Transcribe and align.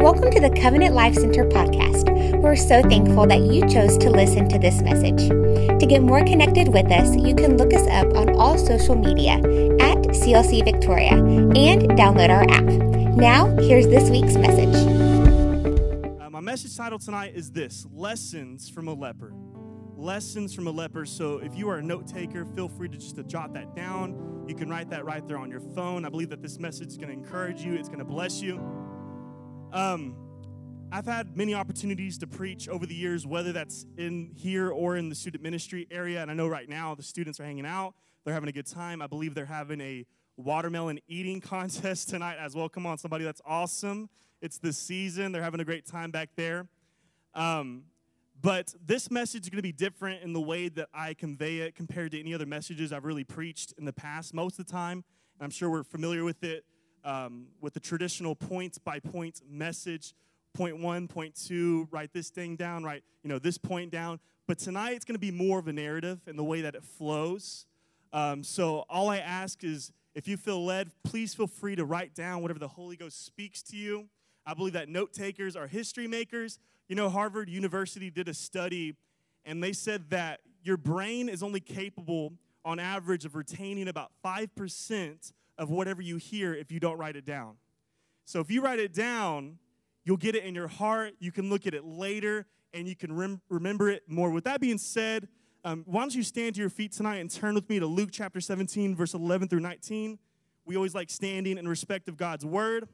Welcome 0.00 0.30
to 0.30 0.40
the 0.40 0.50
Covenant 0.50 0.94
Life 0.94 1.16
Center 1.16 1.44
podcast. 1.44 2.40
We're 2.40 2.54
so 2.54 2.82
thankful 2.82 3.26
that 3.26 3.40
you 3.40 3.68
chose 3.68 3.98
to 3.98 4.10
listen 4.10 4.48
to 4.48 4.56
this 4.56 4.80
message. 4.80 5.28
To 5.28 5.86
get 5.88 6.02
more 6.02 6.24
connected 6.24 6.68
with 6.68 6.86
us, 6.92 7.16
you 7.16 7.34
can 7.34 7.56
look 7.56 7.74
us 7.74 7.84
up 7.88 8.06
on 8.14 8.36
all 8.36 8.56
social 8.56 8.94
media 8.94 9.32
at 9.32 9.98
CLC 10.14 10.64
Victoria 10.64 11.14
and 11.14 11.82
download 11.98 12.30
our 12.30 12.44
app. 12.48 12.62
Now, 13.16 13.48
here's 13.56 13.88
this 13.88 14.08
week's 14.08 14.36
message. 14.36 14.72
Uh, 16.22 16.30
my 16.30 16.40
message 16.40 16.76
title 16.76 17.00
tonight 17.00 17.32
is 17.34 17.50
this 17.50 17.84
Lessons 17.92 18.68
from 18.68 18.86
a 18.86 18.94
Leper. 18.94 19.34
Lessons 19.96 20.54
from 20.54 20.68
a 20.68 20.70
Leper. 20.70 21.06
So 21.06 21.38
if 21.38 21.56
you 21.56 21.68
are 21.70 21.78
a 21.78 21.82
note 21.82 22.06
taker, 22.06 22.44
feel 22.44 22.68
free 22.68 22.88
to 22.88 22.96
just 22.96 23.16
to 23.16 23.24
jot 23.24 23.52
that 23.54 23.74
down. 23.74 24.44
You 24.46 24.54
can 24.54 24.70
write 24.70 24.90
that 24.90 25.04
right 25.04 25.26
there 25.26 25.38
on 25.38 25.50
your 25.50 25.60
phone. 25.60 26.04
I 26.04 26.08
believe 26.08 26.30
that 26.30 26.40
this 26.40 26.60
message 26.60 26.86
is 26.86 26.96
going 26.96 27.08
to 27.08 27.14
encourage 27.14 27.62
you, 27.62 27.74
it's 27.74 27.88
going 27.88 27.98
to 27.98 28.04
bless 28.04 28.40
you. 28.40 28.77
Um, 29.72 30.16
I've 30.90 31.04
had 31.04 31.36
many 31.36 31.52
opportunities 31.52 32.16
to 32.18 32.26
preach 32.26 32.68
over 32.68 32.86
the 32.86 32.94
years, 32.94 33.26
whether 33.26 33.52
that's 33.52 33.84
in 33.98 34.32
here 34.34 34.70
or 34.70 34.96
in 34.96 35.10
the 35.10 35.14
student 35.14 35.42
ministry 35.42 35.86
area. 35.90 36.22
And 36.22 36.30
I 36.30 36.34
know 36.34 36.48
right 36.48 36.68
now 36.68 36.94
the 36.94 37.02
students 37.02 37.38
are 37.38 37.44
hanging 37.44 37.66
out, 37.66 37.94
they're 38.24 38.32
having 38.32 38.48
a 38.48 38.52
good 38.52 38.66
time. 38.66 39.02
I 39.02 39.06
believe 39.06 39.34
they're 39.34 39.44
having 39.44 39.80
a 39.82 40.06
watermelon 40.38 41.00
eating 41.06 41.40
contest 41.42 42.08
tonight 42.08 42.36
as 42.40 42.54
well. 42.54 42.68
Come 42.70 42.86
on, 42.86 42.96
somebody, 42.96 43.24
that's 43.24 43.42
awesome. 43.44 44.08
It's 44.40 44.58
the 44.58 44.72
season, 44.72 45.32
they're 45.32 45.42
having 45.42 45.60
a 45.60 45.64
great 45.64 45.84
time 45.84 46.10
back 46.10 46.30
there. 46.36 46.66
Um, 47.34 47.82
but 48.40 48.74
this 48.86 49.10
message 49.10 49.42
is 49.42 49.48
going 49.50 49.58
to 49.58 49.62
be 49.62 49.72
different 49.72 50.22
in 50.22 50.32
the 50.32 50.40
way 50.40 50.68
that 50.70 50.88
I 50.94 51.12
convey 51.12 51.58
it 51.58 51.74
compared 51.74 52.12
to 52.12 52.20
any 52.20 52.32
other 52.32 52.46
messages 52.46 52.92
I've 52.92 53.04
really 53.04 53.24
preached 53.24 53.74
in 53.76 53.84
the 53.84 53.92
past. 53.92 54.32
Most 54.32 54.58
of 54.58 54.66
the 54.66 54.72
time, 54.72 55.04
and 55.38 55.44
I'm 55.44 55.50
sure 55.50 55.68
we're 55.68 55.82
familiar 55.82 56.24
with 56.24 56.42
it, 56.44 56.64
um, 57.04 57.46
with 57.60 57.74
the 57.74 57.80
traditional 57.80 58.34
point 58.34 58.82
by 58.84 59.00
point 59.00 59.40
message 59.48 60.14
point 60.54 60.78
one, 60.78 61.06
point 61.06 61.34
two, 61.34 61.86
write 61.90 62.12
this 62.12 62.30
thing 62.30 62.56
down, 62.56 62.82
write, 62.82 63.04
you 63.22 63.28
know, 63.28 63.38
this 63.38 63.58
point 63.58 63.92
down. 63.92 64.18
But 64.46 64.58
tonight 64.58 64.94
it's 64.94 65.04
going 65.04 65.14
to 65.14 65.20
be 65.20 65.30
more 65.30 65.58
of 65.58 65.68
a 65.68 65.72
narrative 65.72 66.20
in 66.26 66.36
the 66.36 66.44
way 66.44 66.62
that 66.62 66.74
it 66.74 66.82
flows. 66.82 67.66
Um, 68.12 68.42
so 68.42 68.84
all 68.88 69.08
I 69.10 69.18
ask 69.18 69.62
is 69.62 69.92
if 70.14 70.26
you 70.26 70.36
feel 70.36 70.64
led, 70.64 70.90
please 71.04 71.34
feel 71.34 71.46
free 71.46 71.76
to 71.76 71.84
write 71.84 72.14
down 72.14 72.42
whatever 72.42 72.58
the 72.58 72.68
Holy 72.68 72.96
Ghost 72.96 73.24
speaks 73.24 73.62
to 73.64 73.76
you. 73.76 74.06
I 74.46 74.54
believe 74.54 74.72
that 74.72 74.88
note 74.88 75.12
takers 75.12 75.54
are 75.54 75.66
history 75.66 76.08
makers. 76.08 76.58
You 76.88 76.96
know, 76.96 77.08
Harvard 77.10 77.48
University 77.48 78.10
did 78.10 78.28
a 78.28 78.34
study 78.34 78.96
and 79.44 79.62
they 79.62 79.72
said 79.72 80.10
that 80.10 80.40
your 80.62 80.76
brain 80.76 81.28
is 81.28 81.42
only 81.42 81.60
capable 81.60 82.32
on 82.64 82.78
average 82.78 83.24
of 83.24 83.34
retaining 83.34 83.86
about 83.88 84.10
5% 84.24 85.32
of 85.58 85.70
whatever 85.70 86.00
you 86.00 86.16
hear 86.16 86.54
if 86.54 86.70
you 86.70 86.80
don't 86.80 86.96
write 86.96 87.16
it 87.16 87.24
down. 87.24 87.56
So 88.24 88.40
if 88.40 88.50
you 88.50 88.62
write 88.62 88.78
it 88.78 88.94
down, 88.94 89.58
you'll 90.04 90.16
get 90.16 90.34
it 90.34 90.44
in 90.44 90.54
your 90.54 90.68
heart. 90.68 91.14
You 91.18 91.32
can 91.32 91.50
look 91.50 91.66
at 91.66 91.74
it 91.74 91.84
later 91.84 92.46
and 92.72 92.86
you 92.86 92.94
can 92.94 93.14
rem- 93.14 93.40
remember 93.48 93.88
it 93.88 94.02
more. 94.06 94.30
With 94.30 94.44
that 94.44 94.60
being 94.60 94.78
said, 94.78 95.28
um, 95.64 95.82
why 95.86 96.02
don't 96.02 96.14
you 96.14 96.22
stand 96.22 96.54
to 96.54 96.60
your 96.60 96.70
feet 96.70 96.92
tonight 96.92 97.16
and 97.16 97.30
turn 97.30 97.54
with 97.54 97.68
me 97.68 97.80
to 97.80 97.86
Luke 97.86 98.10
chapter 98.12 98.40
17, 98.40 98.94
verse 98.94 99.14
11 99.14 99.48
through 99.48 99.60
19. 99.60 100.18
We 100.64 100.76
always 100.76 100.94
like 100.94 101.10
standing 101.10 101.58
in 101.58 101.66
respect 101.66 102.08
of 102.08 102.16
God's 102.16 102.44
word. 102.44 102.88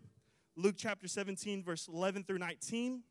Luke 0.56 0.76
chapter 0.78 1.08
17, 1.08 1.62
verse 1.62 1.88
11 1.88 2.24
through 2.24 2.38
19. 2.38 3.02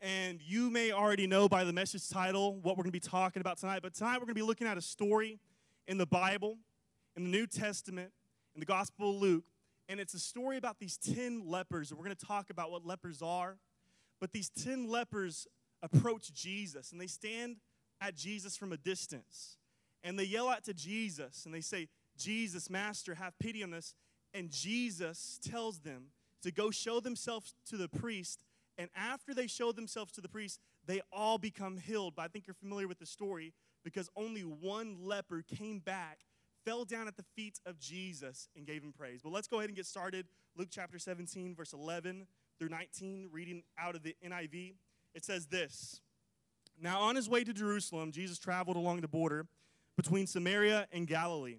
And 0.00 0.40
you 0.42 0.70
may 0.70 0.92
already 0.92 1.26
know 1.26 1.48
by 1.48 1.64
the 1.64 1.72
message 1.72 2.08
title 2.08 2.56
what 2.56 2.76
we're 2.76 2.82
going 2.82 2.92
to 2.92 2.92
be 2.92 3.00
talking 3.00 3.40
about 3.40 3.58
tonight, 3.58 3.80
but 3.82 3.94
tonight 3.94 4.14
we're 4.14 4.26
going 4.26 4.28
to 4.28 4.34
be 4.34 4.42
looking 4.42 4.66
at 4.66 4.76
a 4.76 4.82
story 4.82 5.38
in 5.86 5.98
the 5.98 6.06
Bible, 6.06 6.58
in 7.16 7.24
the 7.24 7.30
New 7.30 7.46
Testament, 7.46 8.10
in 8.54 8.60
the 8.60 8.66
Gospel 8.66 9.10
of 9.10 9.16
Luke, 9.16 9.44
and 9.88 10.00
it's 10.00 10.14
a 10.14 10.18
story 10.18 10.56
about 10.56 10.78
these 10.78 10.96
10 10.96 11.42
lepers. 11.46 11.90
And 11.90 11.98
we're 11.98 12.06
going 12.06 12.16
to 12.16 12.26
talk 12.26 12.50
about 12.50 12.70
what 12.70 12.86
lepers 12.86 13.20
are. 13.20 13.58
But 14.20 14.32
these 14.32 14.48
10 14.48 14.88
lepers 14.88 15.46
approach 15.82 16.32
Jesus 16.32 16.92
and 16.92 17.00
they 17.00 17.06
stand 17.06 17.56
at 18.00 18.14
Jesus 18.14 18.56
from 18.56 18.72
a 18.72 18.76
distance. 18.76 19.58
And 20.02 20.18
they 20.18 20.24
yell 20.24 20.48
out 20.48 20.64
to 20.64 20.74
Jesus 20.74 21.44
and 21.44 21.54
they 21.54 21.60
say, 21.60 21.88
Jesus, 22.16 22.70
Master, 22.70 23.14
have 23.14 23.38
pity 23.38 23.62
on 23.62 23.74
us. 23.74 23.94
And 24.32 24.50
Jesus 24.50 25.38
tells 25.46 25.80
them 25.80 26.06
to 26.42 26.50
go 26.50 26.70
show 26.70 27.00
themselves 27.00 27.54
to 27.68 27.76
the 27.76 27.88
priest. 27.88 28.44
And 28.78 28.88
after 28.96 29.34
they 29.34 29.46
show 29.46 29.72
themselves 29.72 30.12
to 30.12 30.20
the 30.20 30.28
priest, 30.28 30.60
they 30.86 31.00
all 31.12 31.38
become 31.38 31.76
healed. 31.76 32.14
But 32.16 32.22
I 32.22 32.28
think 32.28 32.46
you're 32.46 32.54
familiar 32.54 32.88
with 32.88 32.98
the 32.98 33.06
story 33.06 33.52
because 33.84 34.08
only 34.16 34.42
one 34.42 34.96
leper 35.02 35.42
came 35.42 35.78
back 35.78 36.20
fell 36.64 36.84
down 36.84 37.06
at 37.06 37.16
the 37.16 37.24
feet 37.36 37.60
of 37.66 37.78
Jesus 37.78 38.48
and 38.56 38.66
gave 38.66 38.82
him 38.82 38.92
praise. 38.92 39.20
But 39.22 39.32
let's 39.32 39.48
go 39.48 39.58
ahead 39.58 39.68
and 39.68 39.76
get 39.76 39.86
started. 39.86 40.26
Luke 40.56 40.68
chapter 40.70 40.98
17, 40.98 41.54
verse 41.54 41.72
11 41.72 42.26
through 42.58 42.68
19, 42.70 43.28
reading 43.32 43.62
out 43.78 43.94
of 43.94 44.02
the 44.02 44.16
NIV. 44.24 44.74
It 45.14 45.24
says 45.24 45.46
this 45.46 46.00
Now, 46.80 47.00
on 47.00 47.16
his 47.16 47.28
way 47.28 47.44
to 47.44 47.52
Jerusalem, 47.52 48.12
Jesus 48.12 48.38
traveled 48.38 48.76
along 48.76 49.00
the 49.00 49.08
border 49.08 49.46
between 49.96 50.26
Samaria 50.26 50.88
and 50.92 51.06
Galilee. 51.06 51.58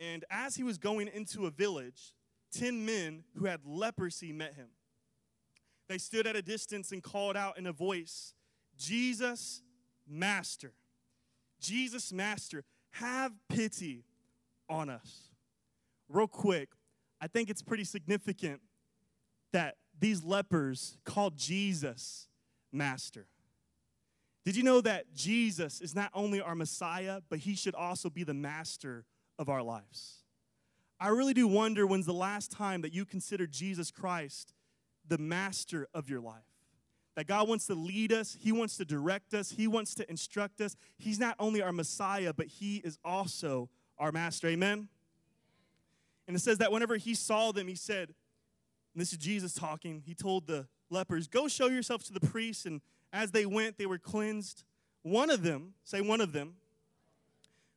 And 0.00 0.24
as 0.30 0.54
he 0.54 0.62
was 0.62 0.78
going 0.78 1.08
into 1.08 1.46
a 1.46 1.50
village, 1.50 2.14
ten 2.52 2.84
men 2.84 3.24
who 3.36 3.46
had 3.46 3.60
leprosy 3.64 4.32
met 4.32 4.54
him. 4.54 4.68
They 5.88 5.98
stood 5.98 6.26
at 6.26 6.36
a 6.36 6.42
distance 6.42 6.92
and 6.92 7.02
called 7.02 7.36
out 7.36 7.58
in 7.58 7.66
a 7.66 7.72
voice, 7.72 8.34
Jesus, 8.78 9.62
Master. 10.06 10.72
Jesus, 11.60 12.12
Master 12.12 12.64
have 12.92 13.32
pity 13.48 14.04
on 14.68 14.90
us. 14.90 15.30
Real 16.08 16.26
quick, 16.26 16.70
I 17.20 17.26
think 17.26 17.50
it's 17.50 17.62
pretty 17.62 17.84
significant 17.84 18.60
that 19.52 19.76
these 19.98 20.22
lepers 20.22 20.98
called 21.04 21.36
Jesus 21.36 22.28
Master. 22.72 23.26
Did 24.44 24.56
you 24.56 24.62
know 24.62 24.80
that 24.80 25.12
Jesus 25.14 25.80
is 25.80 25.94
not 25.94 26.10
only 26.14 26.40
our 26.40 26.54
Messiah, 26.54 27.20
but 27.28 27.40
he 27.40 27.54
should 27.54 27.74
also 27.74 28.08
be 28.08 28.24
the 28.24 28.34
master 28.34 29.04
of 29.38 29.48
our 29.48 29.62
lives? 29.62 30.22
I 31.00 31.08
really 31.08 31.34
do 31.34 31.46
wonder 31.46 31.86
when's 31.86 32.06
the 32.06 32.12
last 32.14 32.50
time 32.50 32.82
that 32.82 32.92
you 32.92 33.04
considered 33.04 33.52
Jesus 33.52 33.90
Christ 33.90 34.54
the 35.06 35.18
master 35.18 35.86
of 35.94 36.08
your 36.08 36.20
life 36.20 36.57
that 37.18 37.26
God 37.26 37.48
wants 37.48 37.66
to 37.66 37.74
lead 37.74 38.12
us, 38.12 38.36
He 38.40 38.52
wants 38.52 38.76
to 38.76 38.84
direct 38.84 39.34
us, 39.34 39.50
He 39.50 39.66
wants 39.66 39.92
to 39.96 40.08
instruct 40.08 40.60
us. 40.60 40.76
He's 40.98 41.18
not 41.18 41.34
only 41.40 41.60
our 41.60 41.72
Messiah, 41.72 42.32
but 42.32 42.46
He 42.46 42.76
is 42.76 42.96
also 43.04 43.68
our 43.98 44.12
Master. 44.12 44.46
Amen? 44.46 44.86
And 46.28 46.36
it 46.36 46.38
says 46.38 46.58
that 46.58 46.70
whenever 46.70 46.96
He 46.96 47.16
saw 47.16 47.50
them, 47.50 47.66
He 47.66 47.74
said, 47.74 48.10
and 48.94 49.00
this 49.00 49.10
is 49.10 49.18
Jesus 49.18 49.52
talking, 49.52 50.04
He 50.06 50.14
told 50.14 50.46
the 50.46 50.68
lepers, 50.90 51.26
Go 51.26 51.48
show 51.48 51.66
yourself 51.66 52.04
to 52.04 52.12
the 52.12 52.20
priests. 52.20 52.66
And 52.66 52.80
as 53.12 53.32
they 53.32 53.46
went, 53.46 53.78
they 53.78 53.86
were 53.86 53.98
cleansed. 53.98 54.62
One 55.02 55.28
of 55.28 55.42
them, 55.42 55.74
say 55.82 56.00
one 56.00 56.20
of 56.20 56.32
them, 56.32 56.54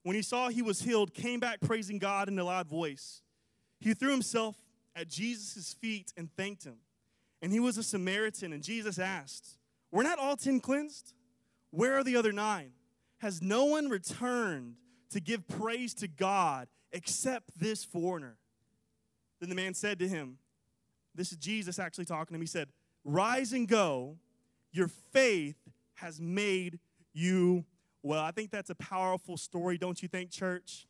when 0.03 0.15
he 0.15 0.21
saw 0.21 0.49
he 0.49 0.61
was 0.61 0.83
healed, 0.83 1.15
came 1.15 1.39
back 1.39 1.61
praising 1.61 1.97
God 1.97 2.27
in 2.27 2.37
a 2.37 2.43
loud 2.43 2.67
voice. 2.67 3.23
He 3.79 3.95
threw 3.95 4.11
himself 4.11 4.55
at 4.95 5.07
Jesus' 5.07 5.73
feet 5.73 6.13
and 6.15 6.31
thanked 6.35 6.63
him 6.63 6.75
and 7.41 7.51
he 7.51 7.59
was 7.59 7.77
a 7.77 7.83
Samaritan. 7.83 8.53
And 8.53 8.63
Jesus 8.63 8.99
asked, 8.99 9.57
Were 9.91 10.03
not 10.03 10.19
all 10.19 10.37
ten 10.37 10.59
cleansed? 10.59 11.13
Where 11.71 11.97
are 11.97 12.03
the 12.03 12.15
other 12.17 12.31
nine? 12.31 12.71
Has 13.19 13.41
no 13.41 13.65
one 13.65 13.89
returned 13.89 14.75
to 15.11 15.19
give 15.19 15.47
praise 15.47 15.93
to 15.95 16.07
God 16.07 16.67
except 16.91 17.59
this 17.59 17.83
foreigner? 17.83 18.37
Then 19.39 19.49
the 19.49 19.55
man 19.55 19.73
said 19.73 19.99
to 19.99 20.07
him, 20.07 20.37
This 21.15 21.31
is 21.31 21.37
Jesus 21.37 21.79
actually 21.79 22.05
talking 22.05 22.33
to 22.33 22.35
him. 22.35 22.41
He 22.41 22.47
said, 22.47 22.69
Rise 23.03 23.53
and 23.53 23.67
go, 23.67 24.17
your 24.71 24.87
faith 25.11 25.57
has 25.95 26.19
made 26.19 26.79
you 27.13 27.65
well. 28.03 28.23
I 28.23 28.31
think 28.31 28.51
that's 28.51 28.69
a 28.69 28.75
powerful 28.75 29.37
story, 29.37 29.77
don't 29.77 30.01
you 30.01 30.07
think, 30.07 30.31
church? 30.31 30.87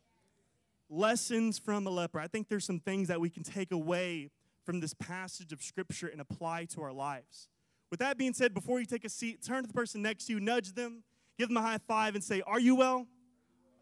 Lessons 0.88 1.58
from 1.58 1.86
a 1.86 1.90
leper. 1.90 2.20
I 2.20 2.28
think 2.28 2.48
there's 2.48 2.64
some 2.64 2.80
things 2.80 3.08
that 3.08 3.20
we 3.20 3.30
can 3.30 3.42
take 3.42 3.72
away 3.72 4.30
from 4.64 4.80
this 4.80 4.94
passage 4.94 5.52
of 5.52 5.62
Scripture 5.62 6.08
and 6.08 6.20
apply 6.20 6.64
to 6.66 6.82
our 6.82 6.92
lives. 6.92 7.48
With 7.90 8.00
that 8.00 8.16
being 8.16 8.32
said, 8.32 8.54
before 8.54 8.80
you 8.80 8.86
take 8.86 9.04
a 9.04 9.08
seat, 9.08 9.42
turn 9.44 9.62
to 9.62 9.66
the 9.66 9.74
person 9.74 10.02
next 10.02 10.26
to 10.26 10.32
you, 10.32 10.40
nudge 10.40 10.72
them, 10.72 11.02
give 11.38 11.48
them 11.48 11.56
a 11.56 11.62
high 11.62 11.78
five, 11.86 12.14
and 12.14 12.24
say, 12.24 12.42
Are 12.46 12.60
you 12.60 12.74
well? 12.74 13.06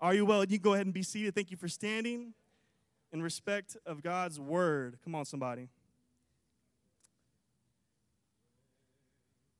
Are 0.00 0.14
you 0.14 0.25
well? 0.25 0.40
And 0.40 0.50
you 0.50 0.58
can 0.58 0.64
go 0.64 0.75
ahead 0.75 0.87
and 0.87 0.94
be 0.94 1.02
seated. 1.02 1.34
Thank 1.34 1.50
you 1.50 1.56
for 1.56 1.69
standing 1.69 2.32
in 3.12 3.22
respect 3.22 3.76
of 3.87 4.02
God's 4.02 4.40
word. 4.40 4.99
Come 5.05 5.14
on, 5.14 5.25
somebody. 5.25 5.69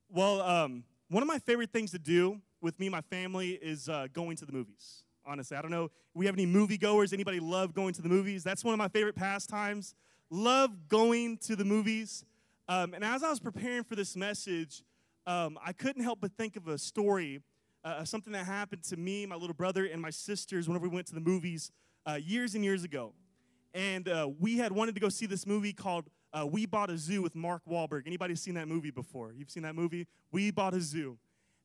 Well, 0.09 0.41
um, 0.41 0.83
one 1.09 1.23
of 1.23 1.27
my 1.27 1.39
favorite 1.39 1.71
things 1.71 1.91
to 1.91 1.99
do 1.99 2.41
with 2.59 2.77
me 2.79 2.87
and 2.87 2.91
my 2.91 3.01
family 3.01 3.51
is 3.51 3.87
uh, 3.87 4.07
going 4.11 4.35
to 4.37 4.45
the 4.45 4.51
movies. 4.51 5.03
Honestly, 5.25 5.55
I 5.55 5.61
don't 5.61 5.71
know. 5.71 5.89
We 6.13 6.25
have 6.25 6.35
any 6.35 6.45
moviegoers? 6.45 7.13
Anybody 7.13 7.39
love 7.39 7.73
going 7.73 7.93
to 7.93 8.01
the 8.01 8.09
movies? 8.09 8.43
That's 8.43 8.65
one 8.65 8.73
of 8.73 8.77
my 8.79 8.87
favorite 8.87 9.15
pastimes 9.15 9.95
love 10.31 10.87
going 10.87 11.37
to 11.37 11.55
the 11.55 11.65
movies. 11.65 12.25
Um, 12.67 12.93
and 12.93 13.03
as 13.03 13.21
I 13.21 13.29
was 13.29 13.39
preparing 13.39 13.83
for 13.83 13.95
this 13.95 14.15
message, 14.15 14.81
um, 15.27 15.59
I 15.63 15.73
couldn't 15.73 16.03
help 16.03 16.19
but 16.21 16.31
think 16.31 16.55
of 16.55 16.67
a 16.67 16.77
story, 16.77 17.41
uh, 17.83 18.05
something 18.05 18.33
that 18.33 18.45
happened 18.45 18.83
to 18.85 18.97
me, 18.97 19.25
my 19.25 19.35
little 19.35 19.53
brother, 19.53 19.85
and 19.85 20.01
my 20.01 20.09
sisters 20.09 20.67
whenever 20.67 20.87
we 20.87 20.95
went 20.95 21.07
to 21.07 21.13
the 21.13 21.21
movies 21.21 21.71
uh, 22.05 22.13
years 22.13 22.55
and 22.55 22.63
years 22.63 22.83
ago. 22.83 23.13
And 23.73 24.07
uh, 24.07 24.29
we 24.39 24.57
had 24.57 24.71
wanted 24.71 24.95
to 24.95 25.01
go 25.01 25.09
see 25.09 25.25
this 25.25 25.45
movie 25.45 25.73
called 25.73 26.09
uh, 26.33 26.45
We 26.45 26.65
Bought 26.65 26.89
a 26.89 26.97
Zoo 26.97 27.21
with 27.21 27.35
Mark 27.35 27.61
Wahlberg. 27.69 28.03
Anybody 28.05 28.35
seen 28.35 28.53
that 28.55 28.67
movie 28.67 28.91
before? 28.91 29.33
You've 29.33 29.49
seen 29.49 29.63
that 29.63 29.75
movie? 29.75 30.07
We 30.31 30.49
Bought 30.51 30.73
a 30.73 30.81
Zoo. 30.81 31.17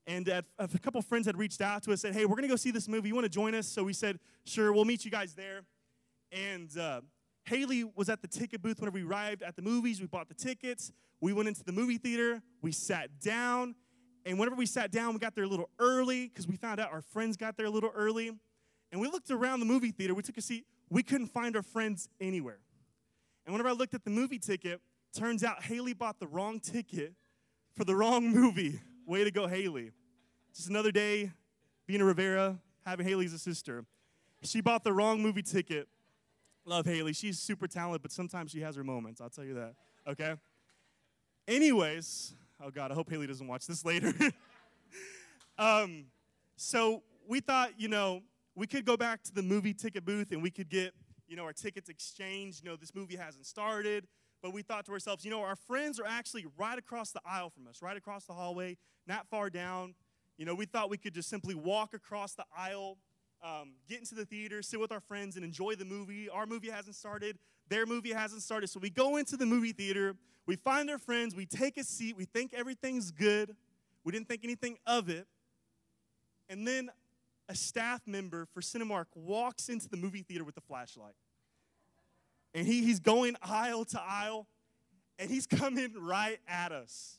And 0.09 0.29
a 0.29 0.45
couple 0.83 1.03
friends 1.03 1.27
had 1.27 1.37
reached 1.37 1.61
out 1.61 1.83
to 1.83 1.93
us, 1.93 2.05
and 2.05 2.15
said, 2.15 2.21
"Hey, 2.21 2.27
we're 2.27 2.37
gonna 2.37 2.47
go 2.47 2.55
see 2.55 2.71
this 2.71 2.87
movie. 2.87 3.09
You 3.09 3.17
want 3.17 3.25
to 3.25 3.29
join 3.29 3.57
us?" 3.57 3.67
So 3.67 3.83
we 3.83 3.93
said, 3.93 4.21
"Sure, 4.45 4.73
we'll 4.73 4.85
meet 4.85 5.05
you 5.05 5.11
guys 5.11 5.35
there." 5.35 5.63
And 6.31 6.71
uh, 6.79 7.01
Haley 7.47 7.85
was 7.85 8.09
at 8.09 8.23
the 8.23 8.29
ticket 8.29 8.61
booth 8.61 8.81
whenever 8.81 8.97
we 8.97 9.05
arrived 9.05 9.43
at 9.43 9.57
the 9.57 9.63
movies. 9.63 10.01
We 10.01 10.07
bought 10.07 10.29
the 10.29 10.35
tickets. 10.35 10.93
We 11.21 11.33
went 11.33 11.49
into 11.49 11.63
the 11.65 11.73
movie 11.73 11.97
theater. 11.97 12.43
We 12.61 12.73
sat 12.73 13.21
down. 13.21 13.75
And 14.25 14.39
whenever 14.39 14.57
we 14.57 14.67
sat 14.67 14.91
down, 14.91 15.15
we 15.15 15.21
got 15.21 15.37
there 15.37 15.45
a 15.45 15.49
little 15.49 15.71
early 15.79 16.27
because 16.27 16.49
we 16.49 16.57
found 16.57 16.81
out 16.81 16.93
our 16.93 17.01
friends 17.01 17.37
got 17.37 17.57
there 17.57 17.67
a 17.67 17.71
little 17.71 17.93
early. 17.95 18.33
And 18.91 19.01
we 19.01 19.07
looked 19.09 19.31
around 19.31 19.61
the 19.61 19.67
movie 19.67 19.93
theater. 19.93 20.15
We 20.15 20.23
took 20.23 20.37
a 20.37 20.43
seat. 20.43 20.67
We 20.91 21.05
couldn't 21.05 21.29
find 21.29 21.55
our 21.57 21.63
friends 21.63 22.09
anywhere. 22.21 22.59
And 23.45 23.53
whenever 23.53 23.69
I 23.69 23.73
looked 23.73 23.95
at 23.95 24.05
the 24.05 24.11
movie 24.11 24.41
ticket, 24.41 24.81
turns 25.15 25.45
out 25.45 25.63
Haley 25.63 25.93
bought 25.93 26.19
the 26.19 26.27
wrong 26.27 26.59
ticket 26.59 27.15
for 27.77 27.85
the 27.85 27.95
wrong 27.95 28.29
movie. 28.29 28.81
Way 29.07 29.23
to 29.23 29.31
go, 29.31 29.47
Haley. 29.47 29.93
Just 30.55 30.69
another 30.69 30.91
day 30.91 31.31
being 31.87 32.01
a 32.01 32.05
Rivera, 32.05 32.59
having 32.85 33.07
Haley 33.07 33.27
as 33.27 33.33
a 33.33 33.39
sister. 33.39 33.85
She 34.43 34.61
bought 34.61 34.83
the 34.83 34.93
wrong 34.93 35.23
movie 35.23 35.43
ticket. 35.43 35.89
Love 36.67 36.85
Haley. 36.85 37.13
She's 37.13 37.39
super 37.39 37.69
talented, 37.69 38.03
but 38.03 38.11
sometimes 38.11 38.51
she 38.51 38.61
has 38.61 38.75
her 38.75 38.85
moments. 38.85 39.21
I'll 39.21 39.31
tell 39.31 39.45
you 39.45 39.55
that. 39.55 39.75
Okay? 40.07 40.35
Anyways, 41.47 42.35
oh 42.63 42.71
God, 42.71 42.91
I 42.91 42.95
hope 42.95 43.09
Haley 43.09 43.29
doesn't 43.29 43.47
watch 43.47 43.67
this 43.67 43.85
later. 43.85 44.13
um, 45.59 46.07
so 46.57 47.03
we 47.29 47.39
thought, 47.39 47.79
you 47.79 47.89
know, 47.89 48.23
we 48.57 48.67
could 48.67 48.85
go 48.85 48.97
back 48.97 49.23
to 49.25 49.33
the 49.33 49.43
movie 49.43 49.75
ticket 49.75 50.05
booth 50.05 50.33
and 50.33 50.43
we 50.43 50.51
could 50.51 50.69
get, 50.69 50.93
you 51.29 51.37
know, 51.37 51.45
our 51.45 51.53
tickets 51.53 51.89
exchanged. 51.89 52.65
You 52.65 52.71
know, 52.71 52.77
this 52.77 52.95
movie 52.95 53.17
hasn't 53.17 53.47
started. 53.47 54.09
But 54.43 54.53
we 54.53 54.63
thought 54.63 54.85
to 54.87 54.93
ourselves, 54.93 55.25
you 55.25 55.31
know, 55.31 55.43
our 55.43 55.57
friends 55.57 55.99
are 56.01 56.07
actually 56.07 56.47
right 56.59 56.79
across 56.79 57.13
the 57.13 57.21
aisle 57.25 57.51
from 57.51 57.67
us, 57.69 57.81
right 57.81 57.97
across 57.97 58.25
the 58.25 58.33
hallway, 58.33 58.77
not 59.07 59.27
far 59.29 59.51
down. 59.51 59.95
You 60.37 60.45
know, 60.45 60.55
we 60.55 60.67
thought 60.67 60.91
we 60.91 60.99
could 60.99 61.15
just 61.15 61.29
simply 61.29 61.55
walk 61.55 61.95
across 61.95 62.35
the 62.35 62.45
aisle, 62.57 62.99
um, 63.43 63.73
get 63.89 63.99
into 63.99 64.15
the 64.15 64.25
theater, 64.25 64.63
sit 64.63 64.81
with 64.81 64.93
our 64.93 65.01
friends, 65.01 65.37
and 65.37 65.45
enjoy 65.45 65.75
the 65.75 65.85
movie. 65.85 66.29
Our 66.29 66.47
movie 66.47 66.71
hasn't 66.71 66.97
started, 66.97 67.39
their 67.69 67.87
movie 67.87 68.13
hasn't 68.13 68.43
started. 68.43 68.69
So 68.69 68.81
we 68.81 68.91
go 68.91 69.17
into 69.17 69.37
the 69.37 69.47
movie 69.47 69.73
theater, 69.73 70.15
we 70.47 70.57
find 70.57 70.91
our 70.91 70.99
friends, 70.99 71.35
we 71.35 71.47
take 71.47 71.77
a 71.77 71.85
seat, 71.85 72.17
we 72.17 72.25
think 72.25 72.55
everything's 72.55 73.11
good. 73.11 73.55
We 74.05 74.13
didn't 74.13 74.29
think 74.29 74.45
anything 74.45 74.79
of 74.87 75.09
it. 75.09 75.27
And 76.49 76.67
then 76.67 76.91
a 77.49 77.55
staff 77.57 78.03
member 78.07 78.47
for 78.55 78.61
Cinemark 78.61 79.07
walks 79.15 79.69
into 79.69 79.89
the 79.89 79.97
movie 79.97 80.23
theater 80.23 80.45
with 80.45 80.57
a 80.57 80.61
flashlight. 80.61 81.15
And 82.55 82.67
he, 82.67 82.85
he's 82.85 83.01
going 83.01 83.35
aisle 83.43 83.85
to 83.87 84.01
aisle, 84.01 84.47
and 85.19 85.29
he's 85.29 85.47
coming 85.47 85.93
right 86.01 86.39
at 86.47 86.71
us. 86.71 87.19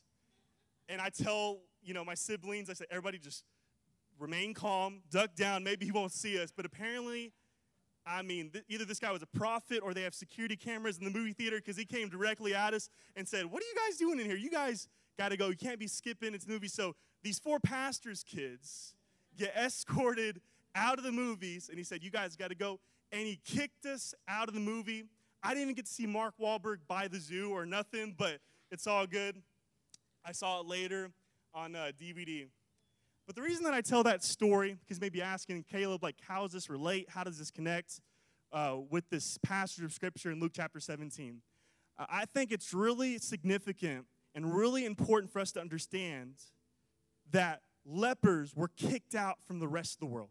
And 0.88 1.02
I 1.02 1.10
tell 1.10 1.60
you 1.88 1.94
know, 1.94 2.04
my 2.04 2.16
siblings, 2.16 2.70
I 2.70 2.74
said, 2.74 2.88
everybody 2.92 3.18
just 3.18 3.44
remain 4.20 4.54
calm, 4.54 5.02
duck 5.12 5.36
down. 5.36 5.64
Maybe 5.64 5.86
he 5.86 5.92
won't 5.92 6.12
see 6.12 6.42
us. 6.42 6.52
But 6.56 6.66
apparently, 6.66 7.34
I 8.06 8.22
mean, 8.22 8.50
th- 8.52 8.66
either 8.70 8.86
this 8.86 9.00
guy 9.00 9.12
was 9.12 9.22
a 9.22 9.28
prophet 9.28 9.80
or 9.84 9.94
they 9.94 10.04
have 10.04 10.16
security 10.16 10.56
cameras 10.56 10.98
in 10.98 11.04
the 11.04 11.12
movie 11.12 11.34
theater 11.34 11.58
because 11.58 11.78
he 11.78 11.86
came 11.86 12.10
directly 12.10 12.56
at 12.56 12.74
us 12.74 12.90
and 13.16 13.28
said, 13.28 13.46
What 13.46 13.62
are 13.62 13.66
you 13.66 13.76
guys 13.76 13.98
doing 13.98 14.20
in 14.20 14.26
here? 14.26 14.38
You 14.38 14.50
guys 14.50 14.88
got 15.18 15.30
to 15.30 15.38
go. 15.38 15.50
You 15.50 15.58
can't 15.58 15.80
be 15.80 15.88
skipping 15.88 16.32
the 16.32 16.40
movie. 16.48 16.68
So 16.68 16.96
these 17.24 17.40
four 17.40 17.60
pastors' 17.60 18.24
kids 18.24 18.96
get 19.38 19.56
escorted 19.56 20.42
out 20.76 20.98
of 20.98 21.04
the 21.04 21.12
movies. 21.12 21.70
And 21.70 21.78
he 21.78 21.84
said, 21.84 22.04
You 22.04 22.12
guys 22.12 22.36
got 22.36 22.50
to 22.50 22.56
go. 22.56 22.80
And 23.12 23.22
he 23.22 23.40
kicked 23.46 23.86
us 23.86 24.14
out 24.28 24.48
of 24.48 24.54
the 24.54 24.60
movie. 24.60 25.06
I 25.44 25.50
didn't 25.50 25.64
even 25.64 25.76
get 25.76 25.86
to 25.86 25.92
see 25.92 26.06
Mark 26.06 26.34
Wahlberg 26.42 26.78
by 26.88 27.08
the 27.08 27.20
zoo 27.20 27.52
or 27.52 27.66
nothing, 27.66 28.16
but 28.18 28.40
it's 28.72 28.88
all 28.88 29.06
good. 29.06 29.42
I 30.26 30.32
saw 30.32 30.60
it 30.60 30.68
later 30.68 31.12
on 31.54 31.76
uh, 31.76 31.92
DVD. 32.00 32.48
But 33.28 33.36
the 33.36 33.42
reason 33.42 33.66
that 33.66 33.74
I 33.74 33.82
tell 33.82 34.04
that 34.04 34.24
story, 34.24 34.78
because 34.80 35.02
maybe 35.02 35.22
asking 35.22 35.66
Caleb, 35.70 36.02
like, 36.02 36.16
how 36.26 36.44
does 36.44 36.54
this 36.54 36.70
relate? 36.70 37.10
How 37.10 37.26
does 37.26 37.38
this 37.38 37.52
connect 37.52 38.00
uh, 38.54 38.78
with 38.90 39.10
this 39.10 39.38
passage 39.40 39.84
of 39.84 39.92
scripture 39.92 40.32
in 40.32 40.40
Luke 40.40 40.54
chapter 40.56 40.80
17? 40.80 41.42
Uh, 42.00 42.06
I 42.10 42.24
think 42.24 42.54
it's 42.54 42.74
really 42.74 43.18
significant 43.18 44.06
and 44.34 44.56
really 44.56 44.86
important 44.86 45.30
for 45.32 45.40
us 45.40 45.52
to 45.52 45.60
understand 45.60 46.36
that 47.32 47.64
lepers 47.86 48.56
were 48.56 48.70
kicked 48.70 49.14
out 49.14 49.44
from 49.46 49.60
the 49.60 49.68
rest 49.68 49.96
of 49.96 50.00
the 50.00 50.06
world. 50.06 50.30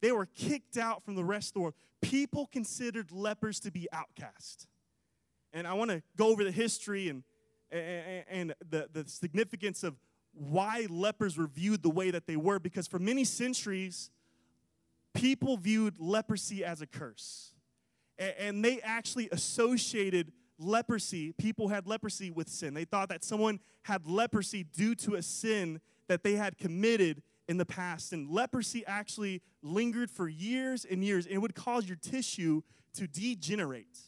They 0.00 0.10
were 0.10 0.26
kicked 0.26 0.76
out 0.76 1.04
from 1.04 1.14
the 1.14 1.24
rest 1.24 1.50
of 1.50 1.54
the 1.54 1.60
world. 1.60 1.74
People 2.00 2.46
considered 2.46 3.12
lepers 3.12 3.60
to 3.60 3.70
be 3.70 3.86
outcast. 3.92 4.66
And 5.52 5.68
I 5.68 5.74
want 5.74 5.92
to 5.92 6.02
go 6.16 6.26
over 6.26 6.42
the 6.42 6.50
history 6.50 7.08
and 7.08 7.22
and 7.72 8.54
the, 8.68 8.86
the 8.92 9.08
significance 9.08 9.82
of 9.82 9.96
why 10.34 10.86
lepers 10.88 11.36
were 11.36 11.46
viewed 11.46 11.82
the 11.82 11.90
way 11.90 12.10
that 12.10 12.26
they 12.26 12.36
were 12.36 12.58
because 12.58 12.86
for 12.86 12.98
many 12.98 13.24
centuries 13.24 14.10
people 15.14 15.56
viewed 15.56 15.98
leprosy 15.98 16.64
as 16.64 16.80
a 16.80 16.86
curse. 16.86 17.52
And 18.18 18.64
they 18.64 18.80
actually 18.80 19.28
associated 19.32 20.32
leprosy 20.58 21.32
people 21.32 21.68
had 21.68 21.86
leprosy 21.86 22.30
with 22.30 22.48
sin. 22.48 22.74
They 22.74 22.84
thought 22.84 23.08
that 23.08 23.24
someone 23.24 23.60
had 23.82 24.06
leprosy 24.06 24.64
due 24.64 24.94
to 24.96 25.16
a 25.16 25.22
sin 25.22 25.80
that 26.08 26.22
they 26.22 26.34
had 26.34 26.56
committed 26.56 27.22
in 27.48 27.56
the 27.56 27.66
past. 27.66 28.12
And 28.12 28.30
leprosy 28.30 28.84
actually 28.86 29.42
lingered 29.62 30.10
for 30.10 30.28
years 30.28 30.84
and 30.84 31.04
years 31.04 31.26
and 31.26 31.34
it 31.34 31.38
would 31.38 31.54
cause 31.54 31.86
your 31.86 31.96
tissue 31.96 32.62
to 32.94 33.06
degenerate 33.06 33.98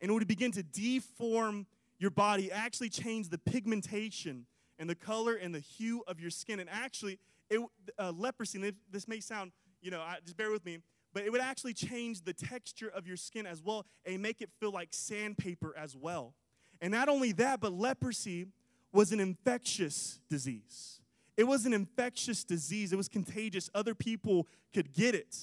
and 0.00 0.10
it 0.10 0.14
would 0.14 0.26
begin 0.26 0.50
to 0.52 0.62
deform 0.62 1.66
your 1.98 2.10
body 2.10 2.50
actually 2.50 2.88
change 2.88 3.28
the 3.28 3.38
pigmentation 3.38 4.46
and 4.82 4.90
the 4.90 4.96
color 4.96 5.36
and 5.36 5.54
the 5.54 5.60
hue 5.60 6.02
of 6.08 6.18
your 6.18 6.28
skin. 6.28 6.58
And 6.58 6.68
actually, 6.68 7.20
it, 7.48 7.60
uh, 8.00 8.10
leprosy, 8.10 8.60
and 8.60 8.74
this 8.90 9.06
may 9.06 9.20
sound, 9.20 9.52
you 9.80 9.92
know, 9.92 10.00
I, 10.00 10.16
just 10.24 10.36
bear 10.36 10.50
with 10.50 10.66
me, 10.66 10.78
but 11.14 11.22
it 11.22 11.30
would 11.30 11.40
actually 11.40 11.72
change 11.72 12.22
the 12.24 12.32
texture 12.32 12.88
of 12.88 13.06
your 13.06 13.16
skin 13.16 13.46
as 13.46 13.62
well 13.62 13.86
and 14.04 14.20
make 14.20 14.42
it 14.42 14.50
feel 14.58 14.72
like 14.72 14.88
sandpaper 14.90 15.72
as 15.78 15.96
well. 15.96 16.34
And 16.80 16.90
not 16.90 17.08
only 17.08 17.30
that, 17.30 17.60
but 17.60 17.72
leprosy 17.72 18.46
was 18.92 19.12
an 19.12 19.20
infectious 19.20 20.18
disease. 20.28 20.98
It 21.36 21.44
was 21.44 21.64
an 21.64 21.72
infectious 21.72 22.42
disease, 22.42 22.92
it 22.92 22.96
was 22.96 23.08
contagious. 23.08 23.70
Other 23.76 23.94
people 23.94 24.48
could 24.74 24.92
get 24.92 25.14
it. 25.14 25.36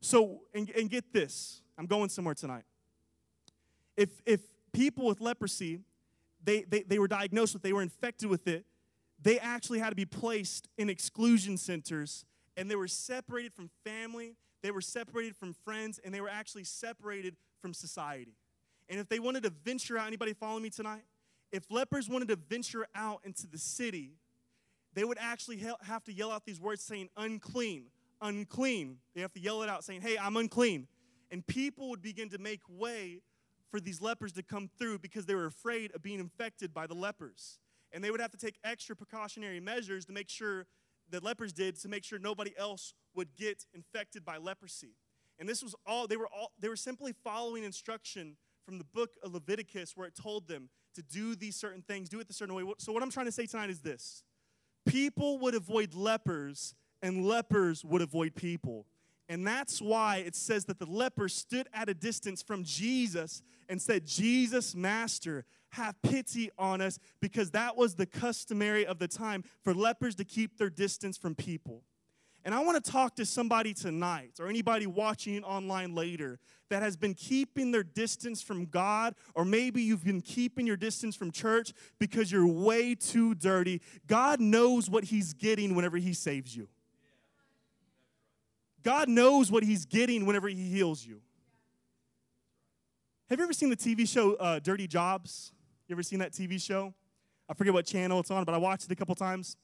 So, 0.00 0.40
and, 0.54 0.70
and 0.70 0.88
get 0.88 1.12
this, 1.12 1.60
I'm 1.76 1.84
going 1.84 2.08
somewhere 2.08 2.34
tonight. 2.34 2.64
If, 3.98 4.08
if 4.24 4.40
people 4.72 5.04
with 5.04 5.20
leprosy, 5.20 5.80
they, 6.44 6.62
they, 6.62 6.82
they 6.82 6.98
were 6.98 7.08
diagnosed 7.08 7.54
with, 7.54 7.62
they 7.62 7.72
were 7.72 7.82
infected 7.82 8.28
with 8.28 8.46
it, 8.48 8.64
they 9.22 9.38
actually 9.38 9.78
had 9.78 9.90
to 9.90 9.96
be 9.96 10.04
placed 10.04 10.68
in 10.76 10.88
exclusion 10.90 11.56
centers 11.56 12.24
and 12.56 12.70
they 12.70 12.76
were 12.76 12.88
separated 12.88 13.52
from 13.52 13.70
family, 13.84 14.36
they 14.62 14.70
were 14.70 14.80
separated 14.80 15.34
from 15.36 15.54
friends, 15.64 15.98
and 16.04 16.14
they 16.14 16.20
were 16.20 16.28
actually 16.28 16.64
separated 16.64 17.36
from 17.60 17.72
society. 17.72 18.36
And 18.88 19.00
if 19.00 19.08
they 19.08 19.18
wanted 19.18 19.44
to 19.44 19.50
venture 19.50 19.96
out, 19.96 20.06
anybody 20.06 20.34
follow 20.34 20.60
me 20.60 20.70
tonight? 20.70 21.02
If 21.50 21.70
lepers 21.70 22.08
wanted 22.08 22.28
to 22.28 22.36
venture 22.36 22.86
out 22.94 23.20
into 23.24 23.46
the 23.46 23.58
city, 23.58 24.16
they 24.94 25.04
would 25.04 25.18
actually 25.20 25.64
have 25.82 26.04
to 26.04 26.12
yell 26.12 26.30
out 26.30 26.44
these 26.44 26.60
words 26.60 26.82
saying, 26.82 27.08
unclean, 27.16 27.86
unclean. 28.20 28.98
They 29.14 29.22
have 29.22 29.32
to 29.32 29.40
yell 29.40 29.62
it 29.62 29.68
out 29.68 29.84
saying, 29.84 30.02
hey, 30.02 30.18
I'm 30.18 30.36
unclean. 30.36 30.86
And 31.30 31.46
people 31.46 31.88
would 31.90 32.02
begin 32.02 32.28
to 32.30 32.38
make 32.38 32.60
way 32.68 33.22
for 33.70 33.80
these 33.80 34.02
lepers 34.02 34.32
to 34.32 34.42
come 34.42 34.68
through 34.78 34.98
because 34.98 35.24
they 35.24 35.34
were 35.34 35.46
afraid 35.46 35.94
of 35.94 36.02
being 36.02 36.20
infected 36.20 36.74
by 36.74 36.86
the 36.86 36.94
lepers. 36.94 37.58
And 37.92 38.02
they 38.02 38.10
would 38.10 38.20
have 38.20 38.30
to 38.30 38.38
take 38.38 38.58
extra 38.64 38.96
precautionary 38.96 39.60
measures 39.60 40.04
to 40.06 40.12
make 40.12 40.28
sure 40.28 40.66
that 41.10 41.22
lepers 41.22 41.52
did 41.52 41.78
to 41.80 41.88
make 41.88 42.04
sure 42.04 42.18
nobody 42.18 42.52
else 42.56 42.94
would 43.14 43.36
get 43.36 43.64
infected 43.74 44.24
by 44.24 44.38
leprosy. 44.38 44.96
And 45.38 45.48
this 45.48 45.62
was 45.62 45.74
all 45.86 46.06
they 46.06 46.16
were 46.16 46.28
all 46.28 46.52
they 46.58 46.68
were 46.68 46.76
simply 46.76 47.12
following 47.24 47.64
instruction 47.64 48.36
from 48.64 48.78
the 48.78 48.84
book 48.84 49.10
of 49.22 49.34
Leviticus 49.34 49.92
where 49.96 50.06
it 50.06 50.14
told 50.14 50.46
them 50.48 50.70
to 50.94 51.02
do 51.02 51.34
these 51.34 51.56
certain 51.56 51.82
things, 51.82 52.08
do 52.08 52.20
it 52.20 52.28
the 52.28 52.34
certain 52.34 52.54
way. 52.54 52.62
So 52.78 52.92
what 52.92 53.02
I'm 53.02 53.10
trying 53.10 53.26
to 53.26 53.32
say 53.32 53.46
tonight 53.46 53.70
is 53.70 53.80
this. 53.80 54.22
People 54.86 55.38
would 55.38 55.54
avoid 55.54 55.94
lepers 55.94 56.74
and 57.02 57.24
lepers 57.24 57.84
would 57.84 58.02
avoid 58.02 58.34
people. 58.34 58.86
And 59.28 59.46
that's 59.46 59.80
why 59.80 60.18
it 60.18 60.34
says 60.34 60.66
that 60.66 60.78
the 60.78 60.86
leper 60.86 61.28
stood 61.28 61.68
at 61.72 61.88
a 61.88 61.94
distance 61.94 62.42
from 62.42 62.64
Jesus 62.64 63.42
and 63.68 63.80
said, 63.80 64.06
Jesus, 64.06 64.74
Master, 64.74 65.44
have 65.70 66.00
pity 66.02 66.50
on 66.58 66.80
us, 66.82 66.98
because 67.20 67.52
that 67.52 67.76
was 67.76 67.94
the 67.94 68.04
customary 68.04 68.84
of 68.84 68.98
the 68.98 69.08
time 69.08 69.42
for 69.62 69.72
lepers 69.72 70.14
to 70.16 70.24
keep 70.24 70.58
their 70.58 70.68
distance 70.68 71.16
from 71.16 71.34
people. 71.34 71.82
And 72.44 72.54
I 72.54 72.60
want 72.60 72.84
to 72.84 72.90
talk 72.90 73.14
to 73.16 73.24
somebody 73.24 73.72
tonight 73.72 74.32
or 74.40 74.48
anybody 74.48 74.86
watching 74.86 75.44
online 75.44 75.94
later 75.94 76.40
that 76.70 76.82
has 76.82 76.96
been 76.96 77.14
keeping 77.14 77.70
their 77.70 77.84
distance 77.84 78.42
from 78.42 78.66
God, 78.66 79.14
or 79.34 79.44
maybe 79.44 79.80
you've 79.80 80.04
been 80.04 80.20
keeping 80.20 80.66
your 80.66 80.76
distance 80.76 81.14
from 81.14 81.30
church 81.30 81.72
because 81.98 82.32
you're 82.32 82.46
way 82.46 82.94
too 82.96 83.34
dirty. 83.36 83.80
God 84.08 84.40
knows 84.40 84.90
what 84.90 85.04
He's 85.04 85.32
getting 85.32 85.74
whenever 85.74 85.98
He 85.98 86.12
saves 86.12 86.56
you. 86.56 86.68
God 88.82 89.08
knows 89.08 89.50
what 89.50 89.62
He's 89.62 89.84
getting 89.84 90.26
whenever 90.26 90.48
He 90.48 90.68
heals 90.68 91.04
you. 91.04 91.20
Have 93.28 93.38
you 93.38 93.44
ever 93.44 93.52
seen 93.52 93.70
the 93.70 93.76
TV 93.76 94.08
show 94.08 94.34
uh, 94.34 94.58
Dirty 94.58 94.86
Jobs? 94.86 95.52
You 95.88 95.94
ever 95.94 96.02
seen 96.02 96.18
that 96.18 96.32
TV 96.32 96.60
show? 96.60 96.92
I 97.48 97.54
forget 97.54 97.72
what 97.72 97.86
channel 97.86 98.20
it's 98.20 98.30
on, 98.30 98.44
but 98.44 98.54
I 98.54 98.58
watched 98.58 98.84
it 98.84 98.92
a 98.92 98.96
couple 98.96 99.14
times. 99.14 99.56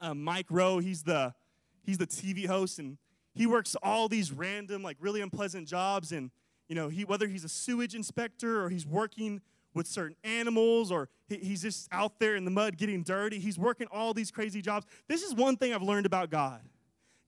Um, 0.00 0.22
Mike 0.22 0.46
Rowe, 0.50 0.78
he's 0.78 1.02
the 1.02 1.34
he's 1.82 1.98
the 1.98 2.06
TV 2.06 2.46
host, 2.46 2.78
and 2.78 2.98
he 3.34 3.46
works 3.46 3.76
all 3.82 4.08
these 4.08 4.32
random, 4.32 4.82
like 4.82 4.96
really 5.00 5.20
unpleasant 5.20 5.68
jobs. 5.68 6.12
And 6.12 6.30
you 6.68 6.74
know, 6.74 6.88
he 6.88 7.04
whether 7.04 7.26
he's 7.26 7.44
a 7.44 7.48
sewage 7.48 7.94
inspector 7.94 8.62
or 8.62 8.70
he's 8.70 8.86
working 8.86 9.40
with 9.74 9.86
certain 9.86 10.16
animals 10.22 10.92
or 10.92 11.08
he, 11.28 11.36
he's 11.36 11.62
just 11.62 11.88
out 11.92 12.18
there 12.18 12.36
in 12.36 12.44
the 12.44 12.50
mud 12.50 12.76
getting 12.76 13.02
dirty. 13.02 13.38
He's 13.38 13.58
working 13.58 13.86
all 13.90 14.14
these 14.14 14.30
crazy 14.30 14.60
jobs. 14.60 14.86
This 15.08 15.22
is 15.22 15.34
one 15.34 15.56
thing 15.56 15.72
I've 15.72 15.82
learned 15.82 16.06
about 16.06 16.30
God. 16.30 16.60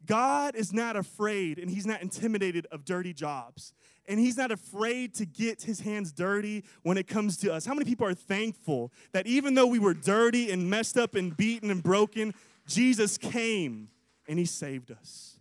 God 0.07 0.55
is 0.55 0.73
not 0.73 0.97
afraid 0.97 1.59
and 1.59 1.71
he's 1.71 1.87
not 1.87 2.03
intimidated 2.03 2.67
of 2.71 2.85
dirty 2.85 3.13
jobs. 3.13 3.73
And 4.07 4.21
he's 4.21 4.37
not 4.37 4.51
afraid 4.51 5.15
to 5.15 5.25
get 5.25 5.63
his 5.63 5.81
hands 5.81 6.13
dirty 6.13 6.65
when 6.83 6.99
it 6.99 7.07
comes 7.07 7.39
to 7.39 7.53
us. 7.53 7.65
How 7.65 7.73
many 7.73 7.87
people 7.87 8.07
are 8.07 8.15
thankful 8.15 8.93
that 9.13 9.27
even 9.27 9.55
though 9.55 9.67
we 9.67 9.79
were 9.79 9.95
dirty 9.95 10.51
and 10.51 10.69
messed 10.69 10.99
up 10.99 11.15
and 11.15 11.35
beaten 11.35 11.71
and 11.71 11.83
broken, 11.83 12.35
Jesus 12.67 13.17
came 13.17 13.89
and 14.29 14.39
he 14.39 14.45
saved 14.45 14.91
us? 14.91 15.39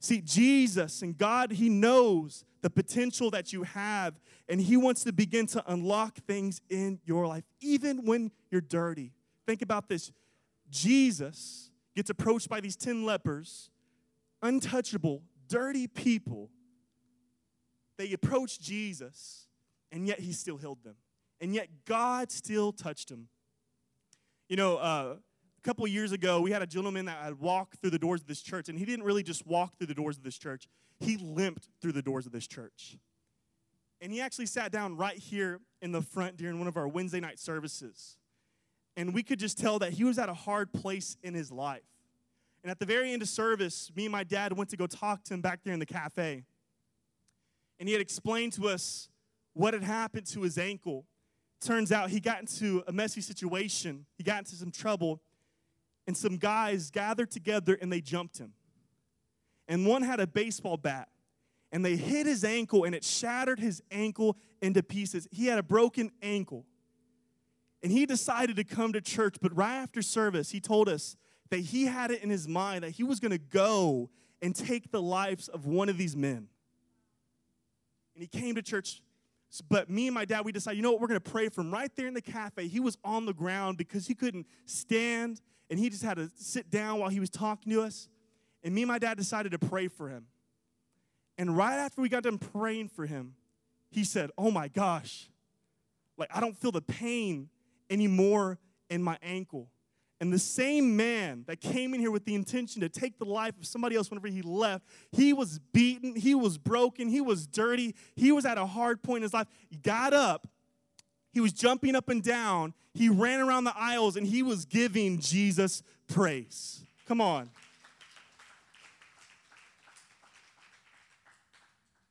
See, 0.00 0.20
Jesus 0.20 1.02
and 1.02 1.18
God, 1.18 1.52
he 1.52 1.68
knows 1.68 2.44
the 2.62 2.70
potential 2.70 3.30
that 3.30 3.52
you 3.52 3.64
have, 3.64 4.14
and 4.48 4.60
he 4.60 4.76
wants 4.76 5.04
to 5.04 5.12
begin 5.12 5.46
to 5.48 5.62
unlock 5.70 6.16
things 6.26 6.60
in 6.70 7.00
your 7.04 7.26
life, 7.26 7.44
even 7.60 8.04
when 8.04 8.30
you're 8.50 8.60
dirty. 8.60 9.12
Think 9.46 9.62
about 9.62 9.88
this 9.88 10.12
Jesus 10.70 11.70
gets 11.96 12.10
approached 12.10 12.48
by 12.48 12.60
these 12.60 12.76
10 12.76 13.04
lepers, 13.04 13.70
untouchable, 14.42 15.22
dirty 15.48 15.86
people 15.86 16.50
they 17.98 18.12
approached 18.12 18.62
Jesus, 18.62 19.48
and 19.92 20.06
yet 20.06 20.20
he 20.20 20.32
still 20.32 20.56
healed 20.56 20.82
them. 20.84 20.94
And 21.40 21.54
yet 21.54 21.68
God 21.84 22.30
still 22.30 22.72
touched 22.72 23.08
them. 23.08 23.28
You 24.48 24.56
know, 24.56 24.76
uh, 24.76 25.16
a 25.18 25.62
couple 25.62 25.86
years 25.86 26.12
ago, 26.12 26.40
we 26.40 26.52
had 26.52 26.62
a 26.62 26.66
gentleman 26.66 27.06
that 27.06 27.22
had 27.22 27.38
walked 27.38 27.80
through 27.80 27.90
the 27.90 27.98
doors 27.98 28.20
of 28.20 28.28
this 28.28 28.40
church, 28.40 28.68
and 28.68 28.78
he 28.78 28.84
didn't 28.84 29.04
really 29.04 29.24
just 29.24 29.46
walk 29.46 29.76
through 29.76 29.88
the 29.88 29.94
doors 29.94 30.16
of 30.16 30.22
this 30.22 30.38
church, 30.38 30.68
he 31.00 31.16
limped 31.16 31.68
through 31.82 31.92
the 31.92 32.02
doors 32.02 32.24
of 32.24 32.32
this 32.32 32.46
church. 32.46 32.96
And 34.00 34.12
he 34.12 34.20
actually 34.20 34.46
sat 34.46 34.70
down 34.70 34.96
right 34.96 35.18
here 35.18 35.60
in 35.82 35.90
the 35.90 36.02
front 36.02 36.36
during 36.36 36.58
one 36.58 36.68
of 36.68 36.76
our 36.76 36.86
Wednesday 36.86 37.20
night 37.20 37.40
services. 37.40 38.16
And 38.96 39.12
we 39.12 39.24
could 39.24 39.40
just 39.40 39.58
tell 39.58 39.80
that 39.80 39.92
he 39.92 40.04
was 40.04 40.18
at 40.18 40.28
a 40.28 40.34
hard 40.34 40.72
place 40.72 41.16
in 41.22 41.34
his 41.34 41.50
life. 41.50 41.82
And 42.62 42.70
at 42.70 42.78
the 42.78 42.86
very 42.86 43.12
end 43.12 43.22
of 43.22 43.28
service, 43.28 43.90
me 43.94 44.06
and 44.06 44.12
my 44.12 44.24
dad 44.24 44.52
went 44.52 44.70
to 44.70 44.76
go 44.76 44.86
talk 44.86 45.22
to 45.24 45.34
him 45.34 45.40
back 45.40 45.60
there 45.64 45.72
in 45.72 45.80
the 45.80 45.86
cafe 45.86 46.44
and 47.78 47.88
he 47.88 47.92
had 47.92 48.02
explained 48.02 48.52
to 48.54 48.68
us 48.68 49.08
what 49.54 49.74
had 49.74 49.82
happened 49.82 50.26
to 50.26 50.42
his 50.42 50.58
ankle. 50.58 51.06
Turns 51.60 51.92
out 51.92 52.10
he 52.10 52.20
got 52.20 52.40
into 52.40 52.82
a 52.86 52.92
messy 52.92 53.20
situation, 53.20 54.06
he 54.16 54.24
got 54.24 54.38
into 54.38 54.54
some 54.54 54.70
trouble, 54.70 55.20
and 56.06 56.16
some 56.16 56.36
guys 56.36 56.90
gathered 56.90 57.30
together 57.30 57.76
and 57.80 57.92
they 57.92 58.00
jumped 58.00 58.38
him. 58.38 58.52
And 59.66 59.86
one 59.86 60.02
had 60.02 60.20
a 60.20 60.26
baseball 60.26 60.76
bat, 60.76 61.08
and 61.70 61.84
they 61.84 61.96
hit 61.96 62.26
his 62.26 62.42
ankle, 62.42 62.84
and 62.84 62.94
it 62.94 63.04
shattered 63.04 63.58
his 63.58 63.82
ankle 63.90 64.36
into 64.62 64.82
pieces. 64.82 65.28
He 65.30 65.46
had 65.46 65.58
a 65.58 65.62
broken 65.62 66.10
ankle. 66.22 66.64
And 67.82 67.92
he 67.92 68.06
decided 68.06 68.56
to 68.56 68.64
come 68.64 68.94
to 68.94 69.00
church, 69.00 69.36
but 69.42 69.54
right 69.54 69.74
after 69.74 70.00
service, 70.00 70.50
he 70.50 70.58
told 70.58 70.88
us 70.88 71.16
that 71.50 71.60
he 71.60 71.86
had 71.86 72.10
it 72.10 72.22
in 72.22 72.30
his 72.30 72.46
mind 72.46 72.84
that 72.84 72.90
he 72.90 73.02
was 73.02 73.20
going 73.20 73.32
to 73.32 73.38
go 73.38 74.10
and 74.42 74.54
take 74.54 74.90
the 74.90 75.02
lives 75.02 75.48
of 75.48 75.66
one 75.66 75.88
of 75.88 75.98
these 75.98 76.16
men 76.16 76.48
and 78.18 78.28
he 78.32 78.40
came 78.40 78.56
to 78.56 78.62
church. 78.62 79.00
But 79.68 79.88
me 79.88 80.08
and 80.08 80.14
my 80.14 80.24
dad, 80.24 80.44
we 80.44 80.50
decided, 80.50 80.76
you 80.76 80.82
know 80.82 80.90
what, 80.90 81.00
we're 81.00 81.06
going 81.06 81.20
to 81.20 81.30
pray 81.30 81.48
for 81.48 81.60
him 81.60 81.72
right 81.72 81.90
there 81.94 82.08
in 82.08 82.14
the 82.14 82.20
cafe. 82.20 82.66
He 82.66 82.80
was 82.80 82.98
on 83.04 83.26
the 83.26 83.32
ground 83.32 83.78
because 83.78 84.08
he 84.08 84.14
couldn't 84.14 84.46
stand, 84.66 85.40
and 85.70 85.78
he 85.78 85.88
just 85.88 86.02
had 86.02 86.16
to 86.16 86.28
sit 86.34 86.68
down 86.68 86.98
while 86.98 87.10
he 87.10 87.20
was 87.20 87.30
talking 87.30 87.72
to 87.72 87.80
us. 87.80 88.08
And 88.64 88.74
me 88.74 88.82
and 88.82 88.88
my 88.88 88.98
dad 88.98 89.16
decided 89.16 89.52
to 89.52 89.58
pray 89.58 89.86
for 89.86 90.08
him. 90.08 90.26
And 91.38 91.56
right 91.56 91.76
after 91.76 92.02
we 92.02 92.08
got 92.08 92.24
done 92.24 92.38
praying 92.38 92.88
for 92.88 93.06
him, 93.06 93.36
he 93.90 94.02
said, 94.02 94.30
Oh 94.36 94.50
my 94.50 94.66
gosh, 94.66 95.30
like 96.16 96.28
I 96.34 96.40
don't 96.40 96.58
feel 96.58 96.72
the 96.72 96.82
pain 96.82 97.48
anymore 97.88 98.58
in 98.90 99.00
my 99.00 99.16
ankle. 99.22 99.68
And 100.20 100.32
the 100.32 100.38
same 100.38 100.96
man 100.96 101.44
that 101.46 101.60
came 101.60 101.94
in 101.94 102.00
here 102.00 102.10
with 102.10 102.24
the 102.24 102.34
intention 102.34 102.80
to 102.80 102.88
take 102.88 103.18
the 103.18 103.24
life 103.24 103.56
of 103.56 103.64
somebody 103.66 103.94
else 103.94 104.10
whenever 104.10 104.26
he 104.26 104.42
left, 104.42 104.84
he 105.12 105.32
was 105.32 105.60
beaten, 105.72 106.16
he 106.16 106.34
was 106.34 106.58
broken, 106.58 107.08
he 107.08 107.20
was 107.20 107.46
dirty, 107.46 107.94
he 108.16 108.32
was 108.32 108.44
at 108.44 108.58
a 108.58 108.66
hard 108.66 109.00
point 109.02 109.18
in 109.18 109.22
his 109.22 109.32
life. 109.32 109.46
He 109.70 109.76
got 109.76 110.12
up, 110.12 110.48
he 111.32 111.40
was 111.40 111.52
jumping 111.52 111.94
up 111.94 112.08
and 112.08 112.20
down, 112.20 112.74
he 112.94 113.08
ran 113.08 113.40
around 113.40 113.62
the 113.62 113.76
aisles, 113.76 114.16
and 114.16 114.26
he 114.26 114.42
was 114.42 114.64
giving 114.64 115.20
Jesus 115.20 115.84
praise. 116.08 116.82
Come 117.06 117.20
on. 117.20 117.50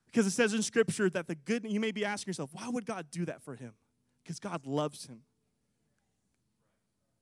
Because 0.05 0.25
it 0.25 0.31
says 0.31 0.53
in 0.53 0.63
Scripture 0.63 1.09
that 1.09 1.27
the 1.27 1.35
good, 1.35 1.69
you 1.69 1.81
may 1.81 1.91
be 1.91 2.05
asking 2.05 2.31
yourself, 2.31 2.51
why 2.53 2.69
would 2.69 2.85
God 2.85 3.07
do 3.11 3.25
that 3.25 3.41
for 3.43 3.55
him? 3.55 3.73
Because 4.23 4.39
God 4.39 4.65
loves 4.65 5.05
him. 5.05 5.23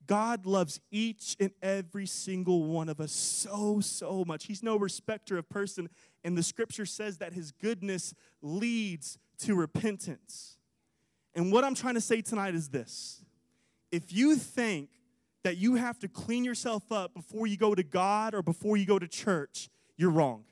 God 0.08 0.46
loves 0.46 0.80
each 0.92 1.36
and 1.40 1.52
every 1.62 2.06
single 2.06 2.64
one 2.64 2.90
of 2.90 3.00
us 3.00 3.12
so, 3.12 3.80
so 3.80 4.24
much. 4.26 4.46
He's 4.46 4.64
no 4.64 4.78
respecter 4.78 5.38
of 5.38 5.50
person. 5.50 5.90
And 6.24 6.38
the 6.38 6.44
scripture 6.44 6.86
says 6.86 7.18
that 7.20 7.34
his 7.34 7.52
goodness 7.52 8.14
leads 8.42 9.18
to 9.40 9.56
repentance. 9.56 10.58
And 11.34 11.52
what 11.52 11.64
I'm 11.64 11.76
trying 11.76 11.96
to 11.96 12.02
say 12.02 12.22
tonight 12.22 12.56
is 12.56 12.70
this 12.70 13.24
if 13.92 14.14
you 14.14 14.36
think 14.36 14.90
that 15.44 15.58
you 15.58 15.76
have 15.76 16.00
to 16.00 16.08
clean 16.08 16.44
yourself 16.44 16.92
up 16.92 17.14
before 17.14 17.46
you 17.46 17.58
go 17.58 17.76
to 17.76 17.84
God 17.84 18.34
or 18.34 18.42
before 18.42 18.78
you 18.78 18.86
go 18.86 18.98
to 18.98 19.08
church, 19.08 19.70
you're 19.96 20.10
wrong. 20.10 20.44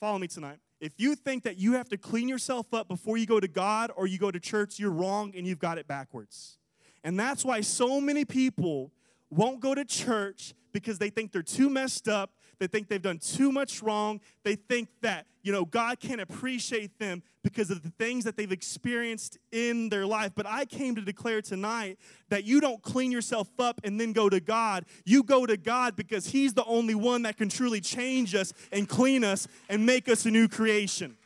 Follow 0.00 0.18
me 0.18 0.26
tonight. 0.26 0.58
If 0.80 0.98
you 0.98 1.14
think 1.14 1.44
that 1.44 1.56
you 1.56 1.72
have 1.74 1.88
to 1.88 1.96
clean 1.96 2.28
yourself 2.28 2.74
up 2.74 2.88
before 2.88 3.16
you 3.16 3.24
go 3.24 3.40
to 3.40 3.48
God 3.48 3.90
or 3.96 4.06
you 4.06 4.18
go 4.18 4.30
to 4.30 4.40
church, 4.40 4.78
you're 4.78 4.90
wrong 4.90 5.32
and 5.34 5.46
you've 5.46 5.58
got 5.58 5.78
it 5.78 5.86
backwards. 5.86 6.58
And 7.04 7.18
that's 7.18 7.44
why 7.44 7.60
so 7.60 8.00
many 8.00 8.24
people 8.24 8.90
won't 9.30 9.60
go 9.60 9.74
to 9.74 9.84
church 9.84 10.54
because 10.72 10.98
they 10.98 11.10
think 11.10 11.32
they're 11.32 11.42
too 11.42 11.70
messed 11.70 12.08
up. 12.08 12.32
They 12.58 12.66
think 12.66 12.88
they've 12.88 13.02
done 13.02 13.18
too 13.18 13.52
much 13.52 13.82
wrong. 13.82 14.20
They 14.42 14.56
think 14.56 14.88
that, 15.02 15.26
you 15.42 15.52
know, 15.52 15.64
God 15.64 16.00
can't 16.00 16.20
appreciate 16.20 16.98
them 16.98 17.22
because 17.42 17.70
of 17.70 17.82
the 17.82 17.90
things 17.90 18.24
that 18.24 18.36
they've 18.36 18.50
experienced 18.50 19.38
in 19.52 19.88
their 19.88 20.06
life. 20.06 20.32
But 20.34 20.46
I 20.46 20.64
came 20.64 20.94
to 20.94 21.02
declare 21.02 21.42
tonight 21.42 21.98
that 22.30 22.44
you 22.44 22.60
don't 22.60 22.82
clean 22.82 23.10
yourself 23.10 23.48
up 23.58 23.80
and 23.84 24.00
then 24.00 24.12
go 24.12 24.28
to 24.28 24.40
God. 24.40 24.86
You 25.04 25.22
go 25.22 25.44
to 25.44 25.56
God 25.56 25.96
because 25.96 26.26
He's 26.26 26.54
the 26.54 26.64
only 26.64 26.94
one 26.94 27.22
that 27.22 27.36
can 27.36 27.48
truly 27.48 27.80
change 27.80 28.34
us 28.34 28.54
and 28.72 28.88
clean 28.88 29.22
us 29.22 29.46
and 29.68 29.84
make 29.84 30.08
us 30.08 30.24
a 30.24 30.30
new 30.30 30.48
creation. 30.48 31.16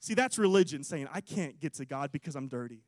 See, 0.00 0.14
that's 0.14 0.38
religion 0.38 0.84
saying, 0.84 1.08
I 1.12 1.20
can't 1.20 1.58
get 1.58 1.74
to 1.74 1.84
God 1.84 2.12
because 2.12 2.36
I'm 2.36 2.48
dirty. 2.48 2.82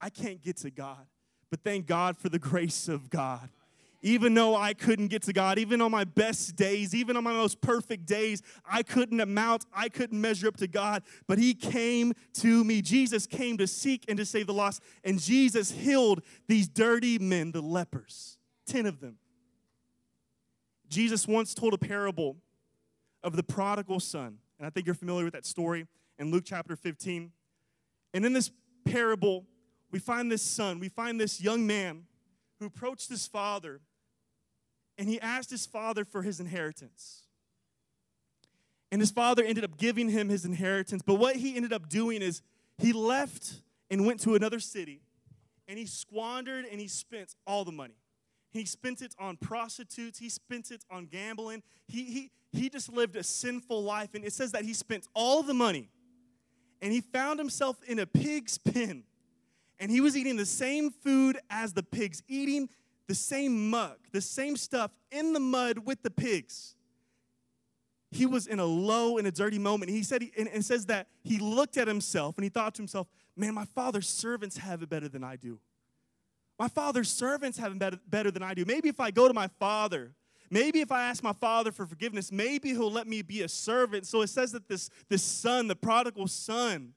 I 0.00 0.10
can't 0.10 0.42
get 0.42 0.58
to 0.58 0.70
God. 0.70 1.06
But 1.50 1.60
thank 1.62 1.86
God 1.86 2.16
for 2.16 2.28
the 2.28 2.38
grace 2.38 2.88
of 2.88 3.08
God. 3.10 3.50
Even 4.02 4.34
though 4.34 4.54
I 4.54 4.74
couldn't 4.74 5.08
get 5.08 5.22
to 5.22 5.32
God, 5.32 5.58
even 5.58 5.80
on 5.80 5.90
my 5.90 6.04
best 6.04 6.54
days, 6.54 6.94
even 6.94 7.16
on 7.16 7.24
my 7.24 7.32
most 7.32 7.60
perfect 7.60 8.06
days, 8.06 8.42
I 8.64 8.82
couldn't 8.82 9.20
amount, 9.20 9.64
I 9.74 9.88
couldn't 9.88 10.20
measure 10.20 10.48
up 10.48 10.56
to 10.58 10.68
God, 10.68 11.02
but 11.26 11.38
He 11.38 11.54
came 11.54 12.12
to 12.34 12.62
me. 12.62 12.82
Jesus 12.82 13.26
came 13.26 13.56
to 13.56 13.66
seek 13.66 14.04
and 14.06 14.18
to 14.18 14.24
save 14.24 14.46
the 14.46 14.54
lost, 14.54 14.82
and 15.02 15.18
Jesus 15.18 15.70
healed 15.70 16.22
these 16.46 16.68
dirty 16.68 17.18
men, 17.18 17.52
the 17.52 17.62
lepers, 17.62 18.38
10 18.66 18.86
of 18.86 19.00
them. 19.00 19.16
Jesus 20.88 21.26
once 21.26 21.54
told 21.54 21.74
a 21.74 21.78
parable 21.78 22.36
of 23.24 23.34
the 23.34 23.42
prodigal 23.42 23.98
son, 23.98 24.38
and 24.58 24.66
I 24.66 24.70
think 24.70 24.86
you're 24.86 24.94
familiar 24.94 25.24
with 25.24 25.34
that 25.34 25.46
story 25.46 25.86
in 26.18 26.30
Luke 26.30 26.44
chapter 26.46 26.76
15. 26.76 27.32
And 28.14 28.24
in 28.24 28.32
this 28.32 28.50
parable, 28.84 29.46
we 29.90 29.98
find 29.98 30.30
this 30.30 30.42
son, 30.42 30.80
we 30.80 30.88
find 30.88 31.20
this 31.20 31.40
young 31.40 31.66
man 31.66 32.04
who 32.58 32.66
approached 32.66 33.08
his 33.08 33.26
father 33.26 33.80
and 34.98 35.08
he 35.08 35.20
asked 35.20 35.50
his 35.50 35.66
father 35.66 36.04
for 36.04 36.22
his 36.22 36.40
inheritance. 36.40 37.22
And 38.90 39.00
his 39.00 39.10
father 39.10 39.44
ended 39.44 39.64
up 39.64 39.76
giving 39.76 40.08
him 40.08 40.28
his 40.28 40.44
inheritance. 40.44 41.02
But 41.04 41.14
what 41.14 41.36
he 41.36 41.56
ended 41.56 41.72
up 41.72 41.88
doing 41.88 42.22
is 42.22 42.40
he 42.78 42.92
left 42.92 43.60
and 43.90 44.06
went 44.06 44.20
to 44.20 44.34
another 44.34 44.60
city 44.60 45.02
and 45.68 45.78
he 45.78 45.86
squandered 45.86 46.64
and 46.70 46.80
he 46.80 46.88
spent 46.88 47.34
all 47.46 47.64
the 47.64 47.72
money. 47.72 47.96
He 48.50 48.64
spent 48.64 49.02
it 49.02 49.14
on 49.18 49.36
prostitutes, 49.36 50.18
he 50.18 50.28
spent 50.28 50.70
it 50.70 50.82
on 50.90 51.06
gambling. 51.06 51.62
He, 51.88 52.04
he, 52.04 52.30
he 52.52 52.70
just 52.70 52.90
lived 52.90 53.16
a 53.16 53.22
sinful 53.22 53.82
life. 53.82 54.14
And 54.14 54.24
it 54.24 54.32
says 54.32 54.52
that 54.52 54.64
he 54.64 54.72
spent 54.72 55.06
all 55.14 55.42
the 55.42 55.54
money 55.54 55.90
and 56.80 56.92
he 56.92 57.00
found 57.00 57.38
himself 57.38 57.76
in 57.86 57.98
a 57.98 58.06
pig's 58.06 58.56
pen 58.56 59.04
and 59.78 59.90
he 59.90 60.00
was 60.00 60.16
eating 60.16 60.36
the 60.36 60.46
same 60.46 60.90
food 60.90 61.38
as 61.50 61.72
the 61.72 61.82
pigs, 61.82 62.22
eating 62.28 62.68
the 63.06 63.14
same 63.14 63.70
muck, 63.70 63.98
the 64.12 64.20
same 64.20 64.56
stuff 64.56 64.90
in 65.10 65.32
the 65.32 65.40
mud 65.40 65.80
with 65.84 66.02
the 66.02 66.10
pigs. 66.10 66.74
he 68.10 68.24
was 68.24 68.46
in 68.46 68.58
a 68.58 68.64
low 68.64 69.18
and 69.18 69.26
a 69.26 69.32
dirty 69.32 69.58
moment. 69.58 69.90
He 69.90 70.02
said, 70.02 70.22
he, 70.22 70.32
and, 70.38 70.48
and 70.48 70.64
says 70.64 70.86
that 70.86 71.08
he 71.22 71.38
looked 71.38 71.76
at 71.76 71.86
himself 71.86 72.36
and 72.36 72.44
he 72.44 72.48
thought 72.48 72.74
to 72.76 72.82
himself, 72.82 73.08
man, 73.36 73.54
my 73.54 73.64
father's 73.66 74.08
servants 74.08 74.56
have 74.56 74.82
it 74.82 74.88
better 74.88 75.08
than 75.08 75.22
I 75.22 75.36
do. 75.36 75.58
My 76.58 76.68
father's 76.68 77.10
servants 77.10 77.58
have 77.58 77.72
it 77.72 77.78
better, 77.78 77.98
better 78.08 78.30
than 78.30 78.42
I 78.42 78.54
do. 78.54 78.64
Maybe 78.64 78.88
if 78.88 79.00
I 79.00 79.10
go 79.10 79.28
to 79.28 79.34
my 79.34 79.48
father, 79.58 80.12
maybe 80.50 80.80
if 80.80 80.90
I 80.90 81.02
ask 81.02 81.22
my 81.22 81.34
father 81.34 81.70
for 81.70 81.84
forgiveness, 81.84 82.32
maybe 82.32 82.70
he'll 82.70 82.90
let 82.90 83.06
me 83.06 83.20
be 83.22 83.42
a 83.42 83.48
servant. 83.48 84.06
So 84.06 84.22
it 84.22 84.28
says 84.28 84.52
that 84.52 84.66
this, 84.68 84.88
this 85.08 85.22
son, 85.22 85.68
the 85.68 85.76
prodigal 85.76 86.28
son, 86.28 86.94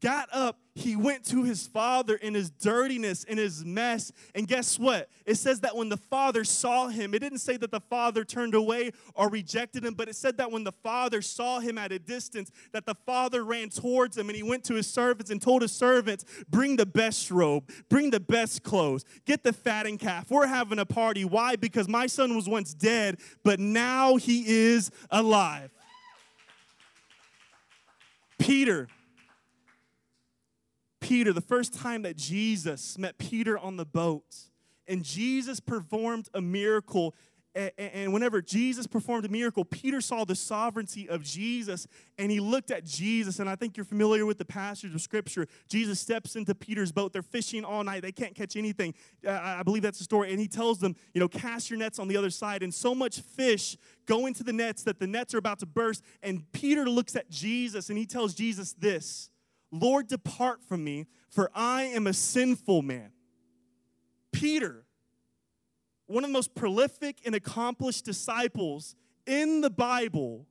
got 0.00 0.28
up, 0.32 0.58
he 0.74 0.94
went 0.94 1.24
to 1.26 1.42
his 1.42 1.66
father 1.66 2.14
in 2.14 2.34
his 2.34 2.50
dirtiness, 2.50 3.24
in 3.24 3.36
his 3.36 3.64
mess. 3.64 4.12
And 4.34 4.46
guess 4.46 4.78
what? 4.78 5.08
It 5.26 5.34
says 5.34 5.60
that 5.60 5.74
when 5.76 5.88
the 5.88 5.96
father 5.96 6.44
saw 6.44 6.88
him, 6.88 7.14
it 7.14 7.18
didn't 7.18 7.38
say 7.38 7.56
that 7.56 7.70
the 7.70 7.80
father 7.80 8.24
turned 8.24 8.54
away 8.54 8.92
or 9.14 9.28
rejected 9.28 9.84
him, 9.84 9.94
but 9.94 10.08
it 10.08 10.14
said 10.14 10.36
that 10.38 10.52
when 10.52 10.64
the 10.64 10.72
father 10.72 11.20
saw 11.20 11.58
him 11.58 11.78
at 11.78 11.90
a 11.90 11.98
distance, 11.98 12.50
that 12.72 12.86
the 12.86 12.94
father 12.94 13.44
ran 13.44 13.70
towards 13.70 14.16
him 14.16 14.28
and 14.28 14.36
he 14.36 14.42
went 14.42 14.64
to 14.64 14.74
his 14.74 14.86
servants 14.86 15.30
and 15.30 15.42
told 15.42 15.62
his 15.62 15.72
servants, 15.72 16.24
Bring 16.48 16.76
the 16.76 16.86
best 16.86 17.30
robe, 17.30 17.68
bring 17.88 18.10
the 18.10 18.20
best 18.20 18.62
clothes, 18.62 19.04
get 19.24 19.42
the 19.42 19.52
fattened 19.52 19.98
calf. 19.98 20.30
We're 20.30 20.46
having 20.46 20.78
a 20.78 20.86
party. 20.86 21.24
Why? 21.24 21.56
Because 21.56 21.88
my 21.88 22.06
son 22.06 22.36
was 22.36 22.48
once 22.48 22.72
dead, 22.72 23.18
but 23.42 23.58
now 23.58 24.16
he 24.16 24.44
is 24.46 24.90
alive. 25.10 25.70
Peter, 28.38 28.88
Peter, 31.00 31.32
the 31.32 31.40
first 31.40 31.74
time 31.74 32.02
that 32.02 32.16
Jesus 32.16 32.98
met 32.98 33.18
Peter 33.18 33.58
on 33.58 33.76
the 33.76 33.86
boat, 33.86 34.24
and 34.86 35.04
Jesus 35.04 35.60
performed 35.60 36.28
a 36.34 36.40
miracle. 36.40 37.14
And 37.54 38.12
whenever 38.12 38.40
Jesus 38.40 38.86
performed 38.86 39.24
a 39.24 39.28
miracle, 39.28 39.64
Peter 39.64 40.00
saw 40.00 40.24
the 40.24 40.36
sovereignty 40.36 41.08
of 41.08 41.24
Jesus 41.24 41.88
and 42.16 42.30
he 42.30 42.38
looked 42.38 42.70
at 42.70 42.84
Jesus. 42.84 43.40
And 43.40 43.50
I 43.50 43.56
think 43.56 43.76
you're 43.76 43.84
familiar 43.84 44.26
with 44.26 44.38
the 44.38 44.44
passage 44.44 44.94
of 44.94 45.00
scripture. 45.00 45.48
Jesus 45.66 45.98
steps 45.98 46.36
into 46.36 46.54
Peter's 46.54 46.92
boat. 46.92 47.12
They're 47.12 47.22
fishing 47.22 47.64
all 47.64 47.82
night, 47.82 48.02
they 48.02 48.12
can't 48.12 48.34
catch 48.34 48.54
anything. 48.54 48.94
Uh, 49.26 49.32
I 49.32 49.62
believe 49.64 49.82
that's 49.82 49.98
the 49.98 50.04
story. 50.04 50.30
And 50.30 50.38
he 50.38 50.46
tells 50.46 50.78
them, 50.78 50.94
you 51.14 51.20
know, 51.20 51.26
cast 51.26 51.68
your 51.68 51.80
nets 51.80 51.98
on 51.98 52.06
the 52.06 52.16
other 52.16 52.30
side. 52.30 52.62
And 52.62 52.72
so 52.72 52.94
much 52.94 53.20
fish 53.20 53.76
go 54.06 54.26
into 54.26 54.44
the 54.44 54.52
nets 54.52 54.84
that 54.84 55.00
the 55.00 55.08
nets 55.08 55.34
are 55.34 55.38
about 55.38 55.58
to 55.58 55.66
burst. 55.66 56.04
And 56.22 56.50
Peter 56.52 56.88
looks 56.88 57.16
at 57.16 57.28
Jesus 57.28 57.88
and 57.88 57.98
he 57.98 58.06
tells 58.06 58.34
Jesus 58.34 58.72
this 58.74 59.30
Lord, 59.70 60.08
depart 60.08 60.62
from 60.62 60.84
me, 60.84 61.06
for 61.30 61.50
I 61.54 61.84
am 61.84 62.06
a 62.06 62.12
sinful 62.12 62.82
man. 62.82 63.12
Peter, 64.32 64.84
one 66.06 66.24
of 66.24 66.30
the 66.30 66.32
most 66.32 66.54
prolific 66.54 67.18
and 67.24 67.34
accomplished 67.34 68.04
disciples 68.04 68.94
in 69.26 69.60
the 69.60 69.70
Bible, 69.70 70.46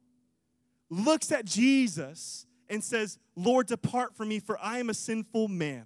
looks 0.90 1.32
at 1.32 1.46
Jesus 1.46 2.46
and 2.70 2.84
says, 2.84 3.18
Lord, 3.36 3.68
depart 3.68 4.16
from 4.16 4.30
me, 4.30 4.40
for 4.40 4.58
I 4.62 4.80
am 4.80 4.90
a 4.90 4.94
sinful 4.94 5.48
man. 5.48 5.86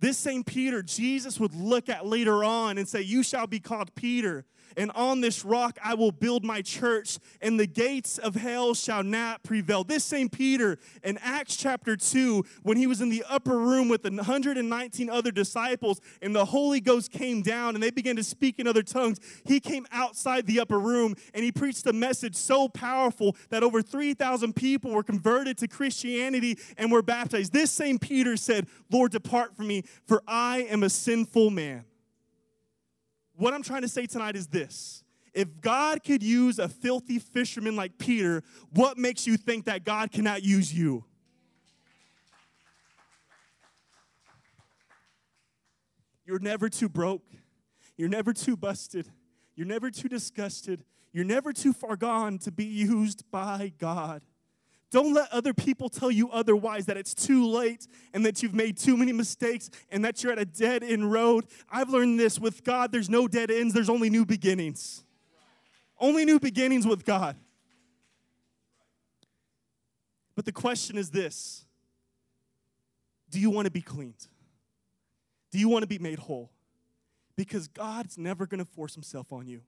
This 0.00 0.18
same 0.18 0.44
Peter, 0.44 0.82
Jesus 0.82 1.40
would 1.40 1.54
look 1.54 1.88
at 1.88 2.06
later 2.06 2.44
on 2.44 2.78
and 2.78 2.86
say, 2.86 3.00
You 3.00 3.22
shall 3.22 3.46
be 3.46 3.60
called 3.60 3.94
Peter, 3.94 4.44
and 4.76 4.90
on 4.92 5.20
this 5.20 5.44
rock 5.44 5.78
I 5.82 5.94
will 5.94 6.12
build 6.12 6.44
my 6.44 6.62
church, 6.62 7.18
and 7.40 7.58
the 7.58 7.66
gates 7.66 8.18
of 8.18 8.34
hell 8.34 8.74
shall 8.74 9.02
not 9.02 9.42
prevail. 9.42 9.84
This 9.84 10.04
same 10.04 10.28
Peter 10.28 10.78
in 11.02 11.18
Acts 11.18 11.56
chapter 11.56 11.96
2, 11.96 12.44
when 12.62 12.76
he 12.76 12.86
was 12.86 13.00
in 13.00 13.08
the 13.08 13.24
upper 13.28 13.58
room 13.58 13.88
with 13.88 14.04
119 14.04 15.10
other 15.10 15.30
disciples, 15.30 16.00
and 16.22 16.34
the 16.34 16.44
Holy 16.44 16.80
Ghost 16.80 17.10
came 17.10 17.42
down 17.42 17.74
and 17.74 17.82
they 17.82 17.90
began 17.90 18.16
to 18.16 18.24
speak 18.24 18.58
in 18.58 18.66
other 18.66 18.82
tongues, 18.82 19.18
he 19.44 19.60
came 19.60 19.86
outside 19.92 20.46
the 20.46 20.60
upper 20.60 20.78
room 20.78 21.14
and 21.32 21.44
he 21.44 21.52
preached 21.52 21.86
a 21.86 21.92
message 21.92 22.34
so 22.36 22.68
powerful 22.68 23.36
that 23.50 23.62
over 23.62 23.82
3,000 23.82 24.54
people 24.54 24.90
were 24.90 25.02
converted 25.02 25.58
to 25.58 25.68
Christianity 25.68 26.58
and 26.76 26.90
were 26.90 27.02
baptized. 27.02 27.52
This 27.52 27.70
same 27.70 27.98
Peter 27.98 28.36
said, 28.36 28.66
Lord, 28.90 29.12
depart 29.12 29.56
from 29.56 29.68
me, 29.68 29.84
for 30.06 30.22
I 30.26 30.58
am 30.70 30.82
a 30.82 30.90
sinful 30.90 31.50
man. 31.50 31.84
What 33.36 33.52
I'm 33.52 33.62
trying 33.62 33.82
to 33.82 33.88
say 33.88 34.06
tonight 34.06 34.36
is 34.36 34.46
this. 34.46 35.02
If 35.32 35.60
God 35.60 36.04
could 36.04 36.22
use 36.22 36.60
a 36.60 36.68
filthy 36.68 37.18
fisherman 37.18 37.74
like 37.74 37.98
Peter, 37.98 38.44
what 38.70 38.96
makes 38.96 39.26
you 39.26 39.36
think 39.36 39.64
that 39.64 39.84
God 39.84 40.12
cannot 40.12 40.44
use 40.44 40.72
you? 40.72 41.04
You're 46.24 46.38
never 46.38 46.68
too 46.68 46.88
broke. 46.88 47.24
You're 47.96 48.08
never 48.08 48.32
too 48.32 48.56
busted. 48.56 49.10
You're 49.56 49.66
never 49.66 49.90
too 49.90 50.08
disgusted. 50.08 50.84
You're 51.12 51.24
never 51.24 51.52
too 51.52 51.72
far 51.72 51.96
gone 51.96 52.38
to 52.38 52.52
be 52.52 52.64
used 52.64 53.30
by 53.30 53.72
God. 53.78 54.22
Don't 54.94 55.12
let 55.12 55.32
other 55.32 55.52
people 55.52 55.88
tell 55.88 56.08
you 56.08 56.30
otherwise 56.30 56.86
that 56.86 56.96
it's 56.96 57.14
too 57.14 57.48
late 57.48 57.88
and 58.12 58.24
that 58.24 58.44
you've 58.44 58.54
made 58.54 58.76
too 58.78 58.96
many 58.96 59.12
mistakes 59.12 59.68
and 59.90 60.04
that 60.04 60.22
you're 60.22 60.30
at 60.30 60.38
a 60.38 60.44
dead 60.44 60.84
end 60.84 61.10
road. 61.10 61.46
I've 61.68 61.88
learned 61.88 62.20
this 62.20 62.38
with 62.38 62.62
God, 62.62 62.92
there's 62.92 63.10
no 63.10 63.26
dead 63.26 63.50
ends, 63.50 63.74
there's 63.74 63.90
only 63.90 64.08
new 64.08 64.24
beginnings. 64.24 65.02
Only 65.98 66.24
new 66.24 66.38
beginnings 66.38 66.86
with 66.86 67.04
God. 67.04 67.34
But 70.36 70.44
the 70.44 70.52
question 70.52 70.96
is 70.96 71.10
this 71.10 71.64
Do 73.30 73.40
you 73.40 73.50
want 73.50 73.64
to 73.64 73.72
be 73.72 73.82
cleaned? 73.82 74.28
Do 75.50 75.58
you 75.58 75.68
want 75.68 75.82
to 75.82 75.88
be 75.88 75.98
made 75.98 76.20
whole? 76.20 76.52
Because 77.34 77.66
God's 77.66 78.16
never 78.16 78.46
going 78.46 78.64
to 78.64 78.64
force 78.64 78.94
himself 78.94 79.32
on 79.32 79.48
you. 79.48 79.62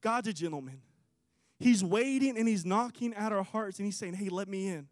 God's 0.00 0.28
a 0.28 0.32
gentleman. 0.32 0.80
He's 1.62 1.84
waiting 1.84 2.36
and 2.36 2.48
he's 2.48 2.64
knocking 2.64 3.14
at 3.14 3.30
our 3.30 3.44
hearts 3.44 3.78
and 3.78 3.86
he's 3.86 3.96
saying, 3.96 4.14
Hey, 4.14 4.28
let 4.28 4.48
me 4.48 4.66
in. 4.66 4.88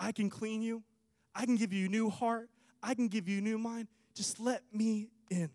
I 0.00 0.10
can 0.10 0.28
clean 0.28 0.60
you. 0.60 0.82
I 1.36 1.44
can 1.44 1.54
give 1.54 1.72
you 1.72 1.86
a 1.86 1.88
new 1.88 2.10
heart. 2.10 2.50
I 2.82 2.94
can 2.94 3.06
give 3.06 3.28
you 3.28 3.38
a 3.38 3.40
new 3.40 3.58
mind. 3.58 3.86
Just 4.12 4.40
let 4.40 4.62
me 4.72 5.10
in. 5.30 5.50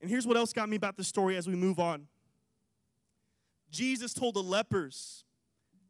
And 0.00 0.08
here's 0.08 0.28
what 0.28 0.36
else 0.36 0.52
got 0.52 0.68
me 0.68 0.76
about 0.76 0.96
the 0.96 1.02
story 1.02 1.36
as 1.36 1.48
we 1.48 1.56
move 1.56 1.80
on. 1.80 2.06
Jesus 3.68 4.14
told 4.14 4.34
the 4.36 4.42
lepers 4.42 5.24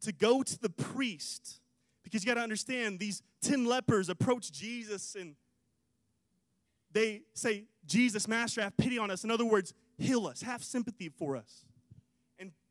to 0.01 0.11
go 0.11 0.41
to 0.41 0.59
the 0.59 0.69
priest 0.69 1.59
because 2.03 2.23
you 2.23 2.27
got 2.27 2.35
to 2.35 2.43
understand 2.43 2.97
these 2.97 3.21
10 3.43 3.65
lepers 3.65 4.09
approach 4.09 4.51
Jesus 4.51 5.13
and 5.13 5.35
they 6.91 7.21
say, 7.35 7.65
Jesus, 7.85 8.27
Master, 8.27 8.61
have 8.61 8.75
pity 8.77 8.97
on 8.97 9.11
us. 9.11 9.23
In 9.23 9.29
other 9.29 9.45
words, 9.45 9.75
heal 9.99 10.25
us, 10.25 10.41
have 10.41 10.63
sympathy 10.63 11.09
for 11.09 11.35
us. 11.37 11.65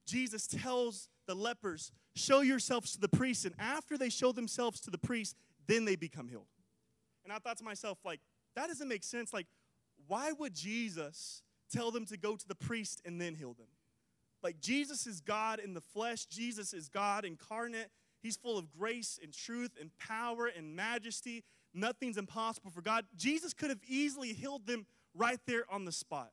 Jesus 0.07 0.47
tells 0.47 1.09
the 1.27 1.35
lepers, 1.35 1.93
Show 2.17 2.43
yourselves 2.43 2.93
to 2.93 3.01
the 3.01 3.09
priest. 3.09 3.45
And 3.45 3.55
after 3.59 3.99
they 3.99 4.09
show 4.09 4.33
themselves 4.33 4.81
to 4.83 4.91
the 4.91 4.99
priest, 4.99 5.37
then 5.67 5.85
they 5.85 5.97
become 5.97 6.29
healed. 6.29 6.47
And 7.25 7.33
I 7.33 7.39
thought 7.39 7.57
to 7.59 7.65
myself, 7.65 7.99
like, 8.05 8.21
that 8.55 8.69
doesn't 8.69 8.89
make 8.89 9.03
sense. 9.03 9.33
Like, 9.33 9.47
why 10.07 10.33
would 10.33 10.55
Jesus 10.55 11.43
tell 11.73 11.91
them 11.91 12.07
to 12.07 12.17
go 12.17 12.37
to 12.37 12.49
the 12.49 12.55
priest 12.55 13.03
and 13.05 13.21
then 13.21 13.35
heal 13.35 13.55
them? 13.55 13.67
Like, 14.43 14.61
Jesus 14.61 15.07
is 15.07 15.21
God 15.21 15.59
in 15.59 15.75
the 15.75 15.81
flesh, 15.81 16.27
Jesus 16.27 16.73
is 16.73 16.89
God 16.89 17.25
incarnate. 17.25 17.89
He's 18.23 18.37
full 18.37 18.57
of 18.57 18.71
grace 18.71 19.19
and 19.23 19.35
truth 19.35 19.73
and 19.79 19.91
power 19.99 20.47
and 20.47 20.75
majesty. 20.75 21.45
Nothing's 21.75 22.17
impossible 22.17 22.71
for 22.71 22.81
God. 22.81 23.05
Jesus 23.17 23.53
could 23.53 23.69
have 23.69 23.83
easily 23.87 24.33
healed 24.33 24.67
them 24.67 24.87
right 25.15 25.41
there 25.47 25.65
on 25.71 25.85
the 25.85 25.93
spot. 25.93 26.31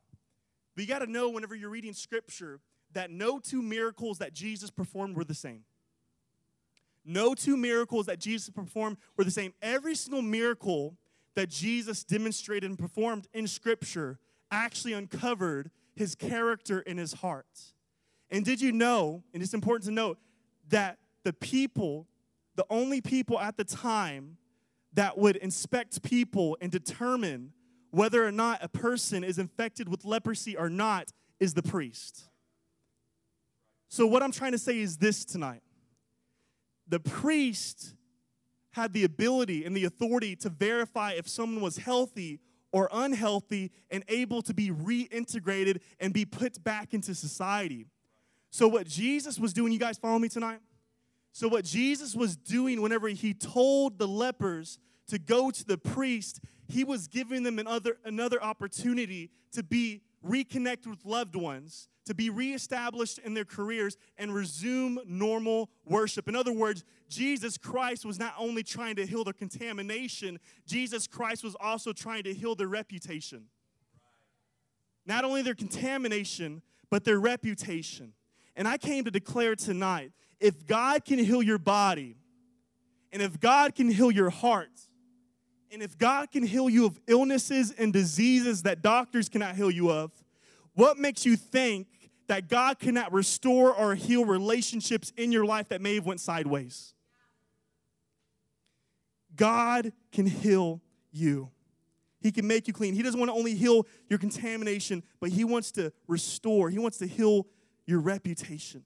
But 0.76 0.84
you 0.84 0.88
got 0.88 1.00
to 1.00 1.12
know 1.12 1.30
whenever 1.30 1.54
you're 1.54 1.70
reading 1.70 1.94
scripture 1.94 2.62
that 2.94 3.12
no 3.12 3.40
two 3.40 3.62
miracles 3.62 4.18
that 4.20 4.34
Jesus 4.34 4.70
performed 4.70 5.16
were 5.16 5.24
the 5.24 5.34
same. 5.34 5.64
No 7.04 7.34
two 7.34 7.58
miracles 7.58 8.06
that 8.06 8.20
Jesus 8.20 8.50
performed 8.50 8.98
were 9.18 9.24
the 9.24 9.32
same. 9.32 9.54
Every 9.62 9.96
single 9.96 10.22
miracle 10.22 10.98
that 11.36 11.50
Jesus 11.50 12.04
demonstrated 12.04 12.70
and 12.70 12.78
performed 12.78 13.28
in 13.34 13.48
Scripture 13.48 14.20
actually 14.52 14.94
uncovered 14.94 15.72
his 15.96 16.16
character 16.16 16.84
and 16.86 17.00
his 17.00 17.14
heart. 17.14 17.74
And 18.30 18.46
did 18.46 18.62
you 18.62 18.72
know, 18.72 19.24
and 19.34 19.42
it's 19.42 19.54
important 19.54 19.86
to 19.86 19.92
note, 19.92 20.20
that 20.70 21.00
the 21.24 21.34
people, 21.34 22.08
the 22.56 22.66
only 22.70 23.02
people 23.02 23.40
at 23.40 23.58
the 23.58 23.64
time 23.64 24.38
that 24.94 25.18
would 25.18 25.38
inspect 25.38 26.04
people 26.04 26.58
and 26.62 26.72
determine 26.72 27.54
whether 27.92 28.26
or 28.26 28.32
not 28.32 28.60
a 28.62 28.70
person 28.70 29.24
is 29.24 29.38
infected 29.38 29.90
with 29.90 30.06
leprosy 30.06 30.56
or 30.56 30.70
not 30.70 31.12
is 31.40 31.54
the 31.54 31.64
priest. 31.64 32.30
So, 33.92 34.08
what 34.08 34.24
I'm 34.24 34.32
trying 34.32 34.54
to 34.54 34.58
say 34.58 34.80
is 34.80 34.98
this 34.98 35.26
tonight 35.26 35.62
the 36.88 37.02
priest 37.02 37.94
had 38.72 38.94
the 38.94 39.04
ability 39.04 39.66
and 39.66 39.76
the 39.76 39.84
authority 39.84 40.34
to 40.38 40.50
verify 40.50 41.12
if 41.12 41.28
someone 41.28 41.62
was 41.62 41.78
healthy 41.78 42.40
or 42.72 42.88
unhealthy 42.94 43.70
and 43.90 44.06
able 44.08 44.42
to 44.44 44.54
be 44.54 44.70
reintegrated 44.70 45.82
and 46.00 46.14
be 46.14 46.24
put 46.24 46.64
back 46.64 46.94
into 46.94 47.14
society. 47.14 47.86
So, 48.50 48.70
what 48.70 48.88
Jesus 48.88 49.38
was 49.38 49.52
doing, 49.52 49.74
you 49.74 49.80
guys 49.80 49.98
follow 49.98 50.20
me 50.20 50.30
tonight? 50.30 50.62
So, 51.34 51.50
what 51.50 51.66
Jesus 51.66 52.16
was 52.16 52.38
doing 52.38 52.82
whenever 52.82 53.10
he 53.10 53.34
told 53.34 54.00
the 54.00 54.08
lepers 54.08 54.80
to 55.08 55.20
go 55.20 55.52
to 55.52 55.66
the 55.66 55.78
priest, 55.78 56.40
he 56.70 56.86
was 56.86 57.10
giving 57.10 57.44
them 57.44 57.60
another, 57.60 57.98
another 58.06 58.42
opportunity 58.42 59.32
to 59.52 59.64
be 59.64 60.02
reconnect 60.26 60.88
with 60.88 61.06
loved 61.06 61.36
ones, 61.36 61.90
to 62.06 62.16
be 62.16 62.30
reestablished 62.30 63.20
in 63.20 63.34
their 63.34 63.46
careers, 63.46 63.98
and 64.18 64.34
resume 64.34 65.00
normal 65.06 65.70
worship. 65.86 66.28
In 66.28 66.36
other 66.36 66.52
words, 66.52 66.84
Jesus 67.10 67.58
Christ 67.58 68.06
was 68.06 68.20
not 68.20 68.34
only 68.38 68.64
trying 68.64 68.96
to 68.96 69.06
heal 69.06 69.24
their 69.24 69.34
contamination, 69.34 70.40
Jesus 70.66 71.08
Christ 71.08 71.44
was 71.44 71.56
also 71.60 71.94
trying 71.94 72.24
to 72.24 72.34
heal 72.34 72.56
their 72.56 72.68
reputation. 72.68 73.46
Not 75.06 75.24
only 75.24 75.42
their 75.42 75.56
contamination, 75.56 76.62
but 76.90 77.04
their 77.04 77.20
reputation. 77.20 78.14
And 78.56 78.68
I 78.68 78.78
came 78.78 79.06
to 79.06 79.12
declare 79.12 79.56
tonight 79.56 80.12
if 80.40 80.66
God 80.68 81.06
can 81.06 81.20
heal 81.20 81.42
your 81.42 81.58
body, 81.58 82.18
and 83.12 83.22
if 83.22 83.40
God 83.40 83.76
can 83.76 83.90
heal 83.90 84.12
your 84.12 84.30
heart, 84.30 84.70
and 85.72 85.82
if 85.82 85.98
God 85.98 86.32
can 86.32 86.44
heal 86.44 86.70
you 86.70 86.86
of 86.86 87.00
illnesses 87.08 87.72
and 87.72 87.94
diseases 87.94 88.64
that 88.64 88.82
doctors 88.82 89.30
cannot 89.30 89.56
heal 89.56 89.72
you 89.72 89.90
of, 89.90 90.12
what 90.74 90.98
makes 90.98 91.26
you 91.26 91.36
think 91.36 91.88
that 92.28 92.50
God 92.50 92.80
cannot 92.80 93.14
restore 93.14 93.74
or 93.74 93.96
heal 93.96 94.26
relationships 94.26 95.14
in 95.16 95.32
your 95.32 95.46
life 95.46 95.70
that 95.70 95.82
may 95.82 95.96
have 95.96 96.06
went 96.06 96.20
sideways? 96.20 96.94
God 99.36 99.94
can 100.12 100.26
heal 100.26 100.82
you. 101.12 101.50
He 102.20 102.32
can 102.32 102.46
make 102.46 102.68
you 102.68 102.74
clean. 102.74 102.94
He 102.94 103.02
doesn't 103.02 103.20
want 103.20 103.30
to 103.30 103.36
only 103.36 103.56
heal 103.56 103.88
your 104.10 104.20
contamination, 104.20 105.04
but 105.20 105.30
he 105.30 105.44
wants 105.44 105.72
to 105.74 105.92
restore. 106.08 106.70
He 106.70 106.80
wants 106.80 106.98
to 107.00 107.08
heal 107.08 107.48
your 107.86 108.00
reputation. 108.00 108.84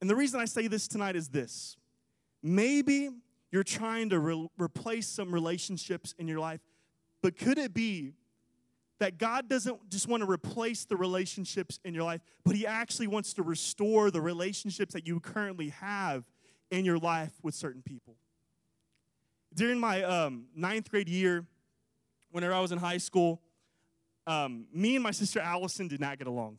And 0.00 0.08
the 0.08 0.16
reason 0.16 0.40
I 0.40 0.46
say 0.46 0.66
this 0.66 0.88
tonight 0.88 1.14
is 1.14 1.28
this. 1.28 1.76
Maybe 2.42 3.10
you're 3.50 3.64
trying 3.64 4.10
to 4.10 4.18
re- 4.18 4.48
replace 4.58 5.06
some 5.08 5.32
relationships 5.32 6.14
in 6.18 6.28
your 6.28 6.40
life, 6.40 6.60
but 7.22 7.36
could 7.36 7.58
it 7.58 7.72
be 7.72 8.14
that 9.00 9.18
God 9.18 9.48
doesn't 9.48 9.90
just 9.90 10.08
want 10.08 10.22
to 10.22 10.30
replace 10.30 10.84
the 10.84 10.96
relationships 10.96 11.78
in 11.84 11.94
your 11.94 12.04
life, 12.04 12.20
but 12.44 12.56
He 12.56 12.66
actually 12.66 13.06
wants 13.06 13.32
to 13.34 13.42
restore 13.42 14.10
the 14.10 14.20
relationships 14.20 14.92
that 14.92 15.06
you 15.06 15.20
currently 15.20 15.68
have 15.68 16.28
in 16.70 16.84
your 16.84 16.98
life 16.98 17.32
with 17.42 17.54
certain 17.54 17.82
people? 17.82 18.16
During 19.54 19.78
my 19.78 20.02
um, 20.02 20.46
ninth 20.54 20.90
grade 20.90 21.08
year, 21.08 21.46
whenever 22.30 22.52
I 22.52 22.60
was 22.60 22.72
in 22.72 22.78
high 22.78 22.98
school, 22.98 23.40
um, 24.26 24.66
me 24.72 24.94
and 24.94 25.02
my 25.02 25.10
sister 25.10 25.40
Allison 25.40 25.88
did 25.88 26.00
not 26.00 26.18
get 26.18 26.26
along. 26.26 26.58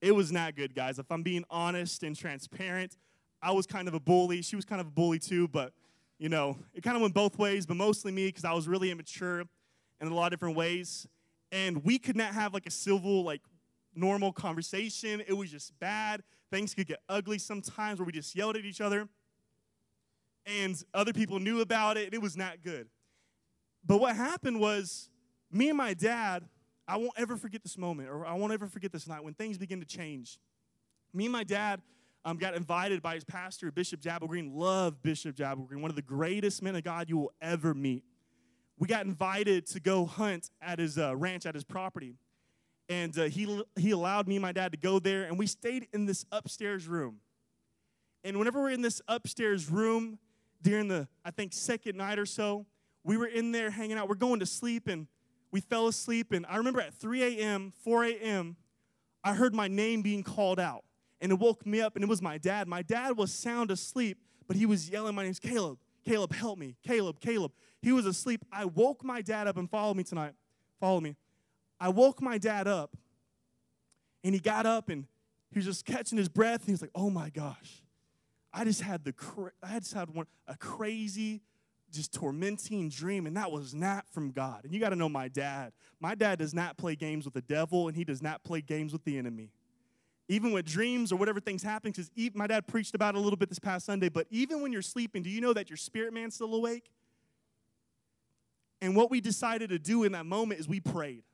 It 0.00 0.14
was 0.14 0.30
not 0.30 0.56
good, 0.56 0.74
guys. 0.74 0.98
If 0.98 1.10
I'm 1.10 1.22
being 1.22 1.44
honest 1.50 2.02
and 2.02 2.16
transparent, 2.16 2.96
I 3.42 3.50
was 3.52 3.66
kind 3.66 3.88
of 3.88 3.94
a 3.94 4.00
bully. 4.00 4.40
She 4.42 4.56
was 4.56 4.64
kind 4.64 4.80
of 4.80 4.86
a 4.86 4.90
bully 4.90 5.18
too, 5.18 5.48
but 5.48 5.72
you 6.18 6.28
know, 6.28 6.56
it 6.72 6.82
kind 6.82 6.94
of 6.94 7.02
went 7.02 7.14
both 7.14 7.36
ways, 7.36 7.66
but 7.66 7.76
mostly 7.76 8.12
me 8.12 8.26
because 8.26 8.44
I 8.44 8.52
was 8.52 8.68
really 8.68 8.90
immature 8.90 9.40
in 10.00 10.08
a 10.08 10.14
lot 10.14 10.26
of 10.26 10.38
different 10.38 10.56
ways. 10.56 11.06
And 11.50 11.84
we 11.84 11.98
could 11.98 12.16
not 12.16 12.32
have 12.32 12.54
like 12.54 12.66
a 12.66 12.70
civil, 12.70 13.24
like 13.24 13.42
normal 13.94 14.32
conversation. 14.32 15.22
It 15.26 15.32
was 15.32 15.50
just 15.50 15.78
bad. 15.80 16.22
Things 16.50 16.74
could 16.74 16.86
get 16.86 17.00
ugly 17.08 17.38
sometimes 17.38 17.98
where 17.98 18.06
we 18.06 18.12
just 18.12 18.36
yelled 18.36 18.56
at 18.56 18.64
each 18.64 18.80
other. 18.80 19.08
And 20.46 20.82
other 20.94 21.12
people 21.12 21.40
knew 21.40 21.60
about 21.60 21.96
it. 21.96 22.14
It 22.14 22.22
was 22.22 22.36
not 22.36 22.62
good. 22.62 22.88
But 23.84 23.98
what 23.98 24.14
happened 24.14 24.60
was, 24.60 25.10
me 25.50 25.68
and 25.68 25.76
my 25.76 25.94
dad, 25.94 26.44
I 26.86 26.96
won't 26.96 27.12
ever 27.16 27.36
forget 27.36 27.62
this 27.62 27.76
moment, 27.76 28.08
or 28.08 28.24
I 28.26 28.34
won't 28.34 28.52
ever 28.52 28.66
forget 28.66 28.92
this 28.92 29.06
night 29.06 29.22
when 29.22 29.34
things 29.34 29.58
begin 29.58 29.80
to 29.80 29.86
change. 29.86 30.38
Me 31.12 31.26
and 31.26 31.32
my 31.32 31.44
dad 31.44 31.80
um, 32.24 32.36
got 32.36 32.54
invited 32.54 33.02
by 33.02 33.14
his 33.14 33.24
pastor, 33.24 33.70
Bishop 33.72 34.00
Jabal 34.00 34.28
Green. 34.28 34.52
Love 34.54 35.02
Bishop 35.02 35.34
Jabal 35.34 35.64
Green, 35.64 35.82
one 35.82 35.90
of 35.90 35.96
the 35.96 36.02
greatest 36.02 36.62
men 36.62 36.76
of 36.76 36.84
God 36.84 37.08
you 37.08 37.16
will 37.16 37.32
ever 37.40 37.74
meet. 37.74 38.04
We 38.78 38.88
got 38.88 39.04
invited 39.06 39.66
to 39.68 39.80
go 39.80 40.06
hunt 40.06 40.50
at 40.60 40.78
his 40.78 40.98
uh, 40.98 41.16
ranch, 41.16 41.46
at 41.46 41.54
his 41.54 41.64
property. 41.64 42.14
And 42.88 43.16
uh, 43.18 43.24
he, 43.24 43.62
he 43.76 43.90
allowed 43.90 44.28
me 44.28 44.36
and 44.36 44.42
my 44.42 44.52
dad 44.52 44.72
to 44.72 44.78
go 44.78 44.98
there, 44.98 45.24
and 45.24 45.38
we 45.38 45.46
stayed 45.46 45.88
in 45.92 46.06
this 46.06 46.24
upstairs 46.32 46.86
room. 46.86 47.18
And 48.24 48.38
whenever 48.38 48.60
we're 48.60 48.70
in 48.70 48.82
this 48.82 49.00
upstairs 49.08 49.70
room 49.70 50.18
during 50.62 50.88
the, 50.88 51.08
I 51.24 51.30
think, 51.30 51.52
second 51.52 51.96
night 51.96 52.18
or 52.18 52.26
so, 52.26 52.66
we 53.04 53.16
were 53.16 53.26
in 53.26 53.50
there 53.50 53.70
hanging 53.70 53.96
out. 53.96 54.08
We're 54.08 54.14
going 54.14 54.40
to 54.40 54.46
sleep, 54.46 54.86
and 54.86 55.06
we 55.50 55.60
fell 55.60 55.88
asleep. 55.88 56.32
And 56.32 56.46
I 56.48 56.56
remember 56.56 56.80
at 56.80 56.94
3 56.94 57.38
a.m., 57.38 57.72
4 57.82 58.04
a.m., 58.04 58.56
I 59.24 59.34
heard 59.34 59.54
my 59.54 59.68
name 59.68 60.02
being 60.02 60.22
called 60.22 60.60
out 60.60 60.84
and 61.22 61.30
it 61.30 61.38
woke 61.38 61.64
me 61.64 61.80
up, 61.80 61.94
and 61.94 62.02
it 62.02 62.08
was 62.08 62.20
my 62.20 62.36
dad. 62.36 62.66
My 62.66 62.82
dad 62.82 63.16
was 63.16 63.32
sound 63.32 63.70
asleep, 63.70 64.18
but 64.48 64.56
he 64.56 64.66
was 64.66 64.90
yelling, 64.90 65.14
My 65.14 65.22
name's 65.22 65.38
Caleb. 65.38 65.78
Caleb, 66.04 66.34
help 66.34 66.58
me. 66.58 66.76
Caleb, 66.82 67.20
Caleb. 67.20 67.52
He 67.80 67.92
was 67.92 68.06
asleep. 68.06 68.44
I 68.52 68.64
woke 68.64 69.04
my 69.04 69.22
dad 69.22 69.46
up 69.46 69.56
and 69.56 69.70
follow 69.70 69.94
me 69.94 70.02
tonight. 70.02 70.32
Follow 70.80 71.00
me. 71.00 71.16
I 71.78 71.90
woke 71.90 72.20
my 72.20 72.38
dad 72.38 72.66
up, 72.66 72.96
and 74.24 74.34
he 74.34 74.40
got 74.40 74.66
up 74.66 74.88
and 74.88 75.06
he 75.52 75.58
was 75.58 75.66
just 75.66 75.84
catching 75.84 76.18
his 76.18 76.28
breath, 76.28 76.60
and 76.60 76.66
he 76.66 76.72
was 76.72 76.82
like, 76.82 76.90
Oh 76.94 77.08
my 77.08 77.30
gosh. 77.30 77.82
I 78.52 78.64
just 78.64 78.82
had 78.82 79.04
the 79.04 79.12
cra- 79.12 79.52
I 79.62 79.78
just 79.78 79.94
had 79.94 80.10
one 80.10 80.26
a 80.48 80.56
crazy, 80.56 81.40
just 81.92 82.12
tormenting 82.12 82.88
dream, 82.88 83.26
and 83.26 83.36
that 83.36 83.50
was 83.52 83.74
not 83.74 84.08
from 84.10 84.32
God. 84.32 84.64
And 84.64 84.74
you 84.74 84.80
got 84.80 84.90
to 84.90 84.96
know 84.96 85.08
my 85.08 85.28
dad. 85.28 85.72
My 86.00 86.14
dad 86.16 86.40
does 86.40 86.52
not 86.52 86.76
play 86.76 86.96
games 86.96 87.24
with 87.24 87.34
the 87.34 87.42
devil, 87.42 87.86
and 87.86 87.96
he 87.96 88.04
does 88.04 88.20
not 88.20 88.42
play 88.42 88.60
games 88.60 88.92
with 88.92 89.04
the 89.04 89.16
enemy 89.16 89.52
even 90.28 90.52
with 90.52 90.64
dreams 90.64 91.12
or 91.12 91.16
whatever 91.16 91.40
things 91.40 91.62
happen, 91.62 91.90
because 91.90 92.10
my 92.34 92.46
dad 92.46 92.66
preached 92.66 92.94
about 92.94 93.14
it 93.14 93.18
a 93.18 93.20
little 93.20 93.36
bit 93.36 93.48
this 93.48 93.58
past 93.58 93.86
Sunday, 93.86 94.08
but 94.08 94.26
even 94.30 94.62
when 94.62 94.72
you're 94.72 94.82
sleeping, 94.82 95.22
do 95.22 95.30
you 95.30 95.40
know 95.40 95.52
that 95.52 95.68
your 95.68 95.76
spirit 95.76 96.12
man's 96.14 96.34
still 96.34 96.54
awake? 96.54 96.90
And 98.80 98.96
what 98.96 99.10
we 99.10 99.20
decided 99.20 99.70
to 99.70 99.78
do 99.78 100.04
in 100.04 100.12
that 100.12 100.26
moment 100.26 100.60
is 100.60 100.68
we 100.68 100.80
prayed. 100.80 101.24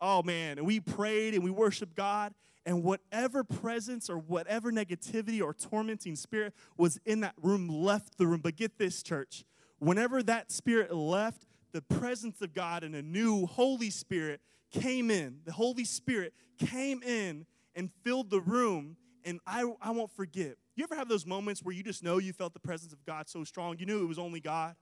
Oh 0.00 0.22
man, 0.22 0.58
and 0.58 0.66
we 0.66 0.80
prayed 0.80 1.34
and 1.34 1.42
we 1.42 1.50
worshiped 1.50 1.94
God, 1.96 2.34
and 2.66 2.82
whatever 2.82 3.44
presence 3.44 4.10
or 4.10 4.18
whatever 4.18 4.70
negativity 4.70 5.42
or 5.42 5.54
tormenting 5.54 6.16
spirit 6.16 6.52
was 6.76 6.98
in 7.06 7.20
that 7.20 7.34
room 7.40 7.68
left 7.68 8.18
the 8.18 8.26
room. 8.26 8.40
But 8.40 8.56
get 8.56 8.78
this, 8.78 9.02
church, 9.02 9.44
whenever 9.78 10.22
that 10.24 10.50
spirit 10.50 10.94
left, 10.94 11.46
the 11.72 11.82
presence 11.82 12.40
of 12.42 12.54
God 12.54 12.84
and 12.84 12.94
a 12.94 13.02
new 13.02 13.46
Holy 13.46 13.90
Spirit 13.90 14.40
came 14.70 15.10
in. 15.10 15.40
The 15.44 15.52
Holy 15.52 15.84
Spirit 15.84 16.34
came 16.58 17.02
in 17.02 17.46
and 17.76 17.90
filled 18.02 18.30
the 18.30 18.40
room. 18.40 18.96
And 19.24 19.40
I, 19.46 19.70
I 19.80 19.90
won't 19.90 20.10
forget. 20.10 20.56
You 20.74 20.84
ever 20.84 20.96
have 20.96 21.08
those 21.08 21.26
moments 21.26 21.62
where 21.62 21.74
you 21.74 21.82
just 21.82 22.02
know 22.02 22.18
you 22.18 22.32
felt 22.32 22.54
the 22.54 22.60
presence 22.60 22.92
of 22.92 23.04
God 23.04 23.28
so 23.28 23.44
strong? 23.44 23.76
You 23.78 23.86
knew 23.86 24.02
it 24.02 24.06
was 24.06 24.18
only 24.18 24.40
God? 24.40 24.74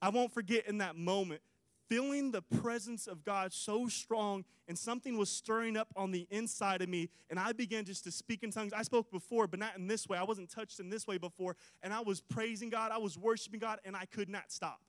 I 0.00 0.08
won't 0.10 0.32
forget 0.32 0.66
in 0.66 0.78
that 0.78 0.96
moment 0.96 1.42
feeling 1.88 2.30
the 2.30 2.42
presence 2.42 3.06
of 3.06 3.24
God 3.24 3.52
so 3.52 3.88
strong, 3.88 4.44
and 4.68 4.78
something 4.78 5.16
was 5.16 5.30
stirring 5.30 5.76
up 5.76 5.88
on 5.96 6.10
the 6.10 6.26
inside 6.30 6.82
of 6.82 6.88
me, 6.88 7.08
and 7.30 7.38
I 7.38 7.52
began 7.52 7.84
just 7.84 8.04
to 8.04 8.10
speak 8.10 8.42
in 8.42 8.50
tongues. 8.50 8.72
I 8.72 8.82
spoke 8.82 9.10
before, 9.10 9.46
but 9.46 9.58
not 9.58 9.76
in 9.76 9.86
this 9.86 10.08
way. 10.08 10.18
I 10.18 10.24
wasn't 10.24 10.50
touched 10.50 10.80
in 10.80 10.90
this 10.90 11.06
way 11.06 11.18
before, 11.18 11.56
and 11.82 11.92
I 11.92 12.00
was 12.00 12.20
praising 12.20 12.70
God, 12.70 12.92
I 12.92 12.98
was 12.98 13.16
worshiping 13.16 13.60
God, 13.60 13.78
and 13.84 13.96
I 13.96 14.04
could 14.04 14.28
not 14.28 14.52
stop. 14.52 14.80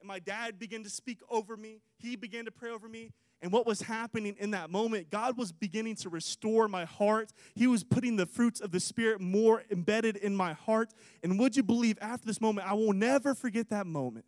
And 0.00 0.06
my 0.06 0.18
dad 0.18 0.58
began 0.58 0.84
to 0.84 0.90
speak 0.90 1.20
over 1.30 1.56
me, 1.56 1.80
he 1.96 2.16
began 2.16 2.44
to 2.44 2.50
pray 2.50 2.70
over 2.70 2.88
me, 2.88 3.10
and 3.40 3.52
what 3.52 3.66
was 3.66 3.82
happening 3.82 4.34
in 4.38 4.50
that 4.50 4.68
moment, 4.70 5.10
God 5.10 5.38
was 5.38 5.52
beginning 5.52 5.94
to 5.96 6.08
restore 6.08 6.66
my 6.66 6.84
heart. 6.84 7.32
He 7.54 7.66
was 7.66 7.84
putting 7.84 8.16
the 8.16 8.26
fruits 8.26 8.60
of 8.60 8.72
the 8.72 8.80
Spirit 8.80 9.20
more 9.20 9.62
embedded 9.70 10.16
in 10.16 10.34
my 10.34 10.54
heart. 10.54 10.92
And 11.22 11.38
would 11.38 11.56
you 11.56 11.62
believe, 11.62 11.98
after 12.00 12.26
this 12.26 12.40
moment, 12.40 12.68
I 12.68 12.74
will 12.74 12.92
never 12.92 13.34
forget 13.34 13.68
that 13.70 13.86
moment. 13.86 14.24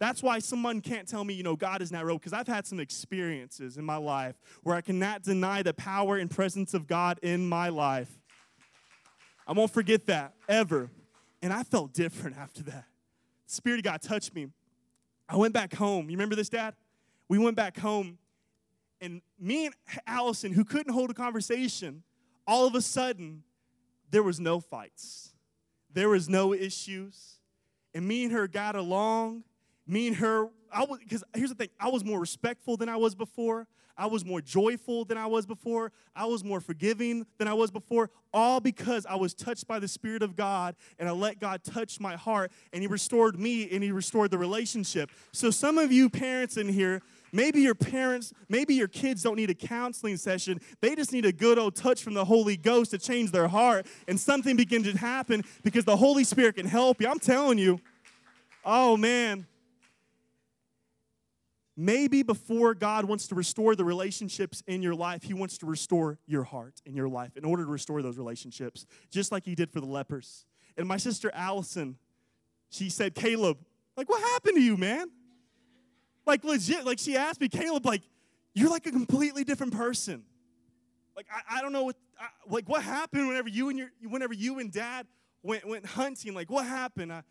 That's 0.00 0.22
why 0.22 0.38
someone 0.38 0.80
can't 0.80 1.08
tell 1.08 1.24
me, 1.24 1.34
you 1.34 1.42
know, 1.42 1.56
God 1.56 1.82
is 1.82 1.90
not 1.90 2.04
real, 2.04 2.18
because 2.18 2.32
I've 2.32 2.46
had 2.46 2.66
some 2.66 2.80
experiences 2.80 3.76
in 3.76 3.84
my 3.84 3.96
life 3.96 4.36
where 4.62 4.76
I 4.76 4.80
cannot 4.80 5.22
deny 5.22 5.62
the 5.62 5.74
power 5.74 6.16
and 6.16 6.30
presence 6.30 6.74
of 6.74 6.86
God 6.86 7.18
in 7.22 7.48
my 7.48 7.68
life. 7.68 8.10
I 9.46 9.52
won't 9.52 9.72
forget 9.72 10.06
that 10.06 10.34
ever. 10.48 10.90
And 11.42 11.52
I 11.52 11.62
felt 11.62 11.92
different 11.92 12.36
after 12.36 12.62
that. 12.64 12.84
The 13.46 13.54
Spirit 13.54 13.78
of 13.78 13.84
God 13.84 14.02
touched 14.02 14.34
me. 14.34 14.48
I 15.28 15.36
went 15.36 15.54
back 15.54 15.74
home. 15.74 16.10
You 16.10 16.16
remember 16.16 16.34
this, 16.34 16.48
Dad? 16.48 16.74
We 17.28 17.38
went 17.38 17.56
back 17.56 17.76
home 17.76 18.18
and 19.00 19.22
me 19.38 19.66
and 19.66 19.74
Allison, 20.06 20.52
who 20.52 20.64
couldn't 20.64 20.92
hold 20.92 21.10
a 21.10 21.14
conversation, 21.14 22.02
all 22.46 22.66
of 22.66 22.74
a 22.74 22.82
sudden, 22.82 23.42
there 24.10 24.22
was 24.22 24.40
no 24.40 24.60
fights. 24.60 25.32
There 25.92 26.08
was 26.08 26.28
no 26.28 26.52
issues. 26.54 27.40
And 27.94 28.06
me 28.06 28.24
and 28.24 28.32
her 28.32 28.48
got 28.48 28.76
along. 28.76 29.44
Me 29.86 30.08
and 30.08 30.16
her, 30.16 30.48
I 30.72 30.84
was, 30.84 30.98
because 30.98 31.24
here's 31.34 31.50
the 31.50 31.56
thing, 31.56 31.68
I 31.80 31.88
was 31.88 32.04
more 32.04 32.20
respectful 32.20 32.76
than 32.76 32.88
I 32.88 32.96
was 32.96 33.14
before. 33.14 33.66
I 33.98 34.06
was 34.06 34.24
more 34.24 34.40
joyful 34.40 35.04
than 35.04 35.18
I 35.18 35.26
was 35.26 35.44
before. 35.44 35.90
I 36.14 36.24
was 36.26 36.44
more 36.44 36.60
forgiving 36.60 37.26
than 37.36 37.48
I 37.48 37.54
was 37.54 37.72
before, 37.72 38.10
all 38.32 38.60
because 38.60 39.04
I 39.06 39.16
was 39.16 39.34
touched 39.34 39.66
by 39.66 39.80
the 39.80 39.88
Spirit 39.88 40.22
of 40.22 40.36
God 40.36 40.76
and 41.00 41.08
I 41.08 41.12
let 41.12 41.40
God 41.40 41.64
touch 41.64 41.98
my 41.98 42.14
heart 42.14 42.52
and 42.72 42.80
He 42.80 42.86
restored 42.86 43.38
me 43.38 43.68
and 43.70 43.82
He 43.82 43.90
restored 43.90 44.30
the 44.30 44.38
relationship. 44.38 45.10
So, 45.32 45.50
some 45.50 45.78
of 45.78 45.90
you 45.90 46.08
parents 46.08 46.56
in 46.56 46.68
here, 46.68 47.02
Maybe 47.32 47.60
your 47.60 47.74
parents, 47.74 48.32
maybe 48.48 48.74
your 48.74 48.88
kids 48.88 49.22
don't 49.22 49.36
need 49.36 49.50
a 49.50 49.54
counseling 49.54 50.16
session. 50.16 50.60
They 50.80 50.94
just 50.94 51.12
need 51.12 51.24
a 51.24 51.32
good 51.32 51.58
old 51.58 51.76
touch 51.76 52.02
from 52.02 52.14
the 52.14 52.24
Holy 52.24 52.56
Ghost 52.56 52.90
to 52.92 52.98
change 52.98 53.30
their 53.30 53.48
heart, 53.48 53.86
and 54.06 54.18
something 54.18 54.56
begins 54.56 54.90
to 54.90 54.96
happen 54.96 55.44
because 55.62 55.84
the 55.84 55.96
Holy 55.96 56.24
Spirit 56.24 56.56
can 56.56 56.66
help 56.66 57.00
you. 57.00 57.08
I'm 57.08 57.18
telling 57.18 57.58
you. 57.58 57.80
Oh, 58.64 58.96
man. 58.96 59.46
maybe 61.76 62.24
before 62.24 62.74
God 62.74 63.04
wants 63.04 63.28
to 63.28 63.34
restore 63.36 63.76
the 63.76 63.84
relationships 63.84 64.62
in 64.66 64.82
your 64.82 64.94
life, 64.94 65.22
He 65.22 65.32
wants 65.32 65.56
to 65.58 65.66
restore 65.66 66.18
your 66.26 66.42
heart 66.42 66.82
in 66.84 66.94
your 66.94 67.08
life 67.08 67.36
in 67.36 67.44
order 67.44 67.64
to 67.64 67.70
restore 67.70 68.02
those 68.02 68.18
relationships, 68.18 68.84
just 69.10 69.30
like 69.30 69.44
He 69.44 69.54
did 69.54 69.70
for 69.70 69.80
the 69.80 69.86
lepers. 69.86 70.44
And 70.76 70.86
my 70.86 70.96
sister 70.96 71.30
Allison, 71.32 71.96
she 72.70 72.90
said, 72.90 73.14
Caleb, 73.14 73.58
like, 73.96 74.08
what 74.08 74.20
happened 74.20 74.56
to 74.56 74.62
you, 74.62 74.76
man? 74.76 75.08
Like, 76.28 76.44
legit, 76.44 76.84
like, 76.84 76.98
she 76.98 77.16
asked 77.16 77.40
me, 77.40 77.48
Caleb, 77.48 77.86
like, 77.86 78.02
you're 78.52 78.68
like 78.68 78.86
a 78.86 78.90
completely 78.90 79.44
different 79.44 79.72
person. 79.72 80.24
Like, 81.16 81.24
I, 81.34 81.58
I 81.58 81.62
don't 81.62 81.72
know 81.72 81.84
what, 81.84 81.96
I, 82.20 82.26
like, 82.46 82.68
what 82.68 82.82
happened 82.82 83.28
whenever 83.28 83.48
you 83.48 83.70
and 83.70 83.78
your, 83.78 83.88
whenever 84.06 84.34
you 84.34 84.58
and 84.58 84.70
dad 84.70 85.06
went, 85.42 85.66
went 85.66 85.86
hunting? 85.86 86.34
Like, 86.34 86.50
what 86.50 86.66
happened? 86.66 87.14
I, 87.14 87.22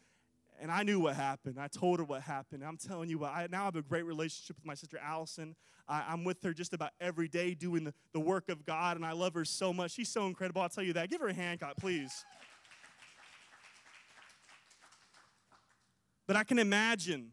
and 0.60 0.72
I 0.72 0.82
knew 0.82 1.00
what 1.00 1.16
happened. 1.16 1.60
I 1.60 1.68
told 1.68 2.00
her 2.00 2.06
what 2.06 2.24
happened. 2.24 2.64
I'm 2.64 2.78
telling 2.78 3.08
you 3.08 3.24
I 3.24 3.48
now 3.52 3.66
have 3.66 3.76
a 3.76 3.84
great 3.84 4.04
relationship 4.04 4.56
with 4.56 4.66
my 4.66 4.74
sister 4.74 4.98
Allison. 4.98 5.56
I, 5.88 6.12
am 6.12 6.24
with 6.24 6.42
her 6.42 6.52
just 6.52 6.74
about 6.74 6.90
every 7.00 7.28
day 7.28 7.54
doing 7.54 7.84
the, 7.84 7.94
the 8.14 8.20
work 8.20 8.50
of 8.50 8.66
God, 8.66 8.98
and 8.98 9.06
I 9.06 9.12
love 9.12 9.36
her 9.36 9.46
so 9.46 9.72
much. 9.72 9.92
She's 9.92 10.10
so 10.10 10.26
incredible. 10.26 10.64
I'll 10.64 10.70
tell 10.70 10.84
you 10.84 10.94
that. 10.94 11.12
Give 11.12 11.22
her 11.22 11.28
a 11.28 11.34
hand 11.34 11.60
clap, 11.60 11.78
please. 11.78 12.26
But 16.26 16.36
I 16.36 16.44
can 16.44 16.58
imagine, 16.58 17.32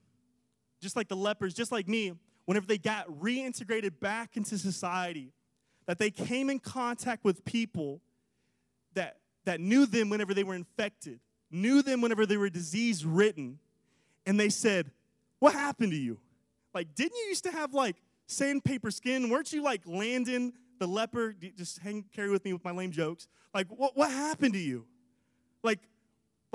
just 0.85 0.95
like 0.95 1.09
the 1.09 1.17
lepers, 1.17 1.55
just 1.55 1.73
like 1.73 1.89
me, 1.89 2.13
whenever 2.45 2.67
they 2.67 2.79
got 2.79 3.09
reintegrated 3.09 3.99
back 3.99 4.37
into 4.37 4.57
society, 4.59 5.33
that 5.87 5.99
they 5.99 6.11
came 6.11 6.51
in 6.51 6.61
contact 6.61 7.25
with 7.25 7.45
people 7.45 8.01
that, 8.93 9.17
that 9.47 9.61
knew 9.61 9.87
them 9.87 10.11
whenever 10.11 10.35
they 10.35 10.45
were 10.45 10.55
infected, 10.55 11.19
knew 11.51 11.83
them 11.83 12.01
whenever 12.01 12.27
they 12.27 12.37
were 12.37 12.51
disease 12.51 13.05
ridden, 13.05 13.59
and 14.27 14.39
they 14.39 14.51
said, 14.51 14.91
What 15.41 15.55
happened 15.55 15.93
to 15.93 15.99
you? 15.99 16.19
Like, 16.75 16.95
didn't 16.95 17.17
you 17.17 17.25
used 17.29 17.45
to 17.45 17.51
have 17.51 17.73
like 17.73 17.97
sandpaper 18.27 18.91
skin? 18.91 19.31
Weren't 19.31 19.53
you 19.53 19.63
like 19.63 19.83
Landon 19.87 20.53
the 20.79 20.87
leper? 20.87 21.35
Just 21.57 21.79
hang, 21.79 22.05
carry 22.15 22.31
with 22.31 22.45
me 22.45 22.53
with 22.53 22.65
my 22.65 22.73
lame 22.73 22.91
jokes. 22.91 23.27
Like, 23.55 23.69
what, 23.69 23.97
what 23.97 24.11
happened 24.11 24.55
to 24.55 24.61
you? 24.61 24.87
Like, 25.63 25.81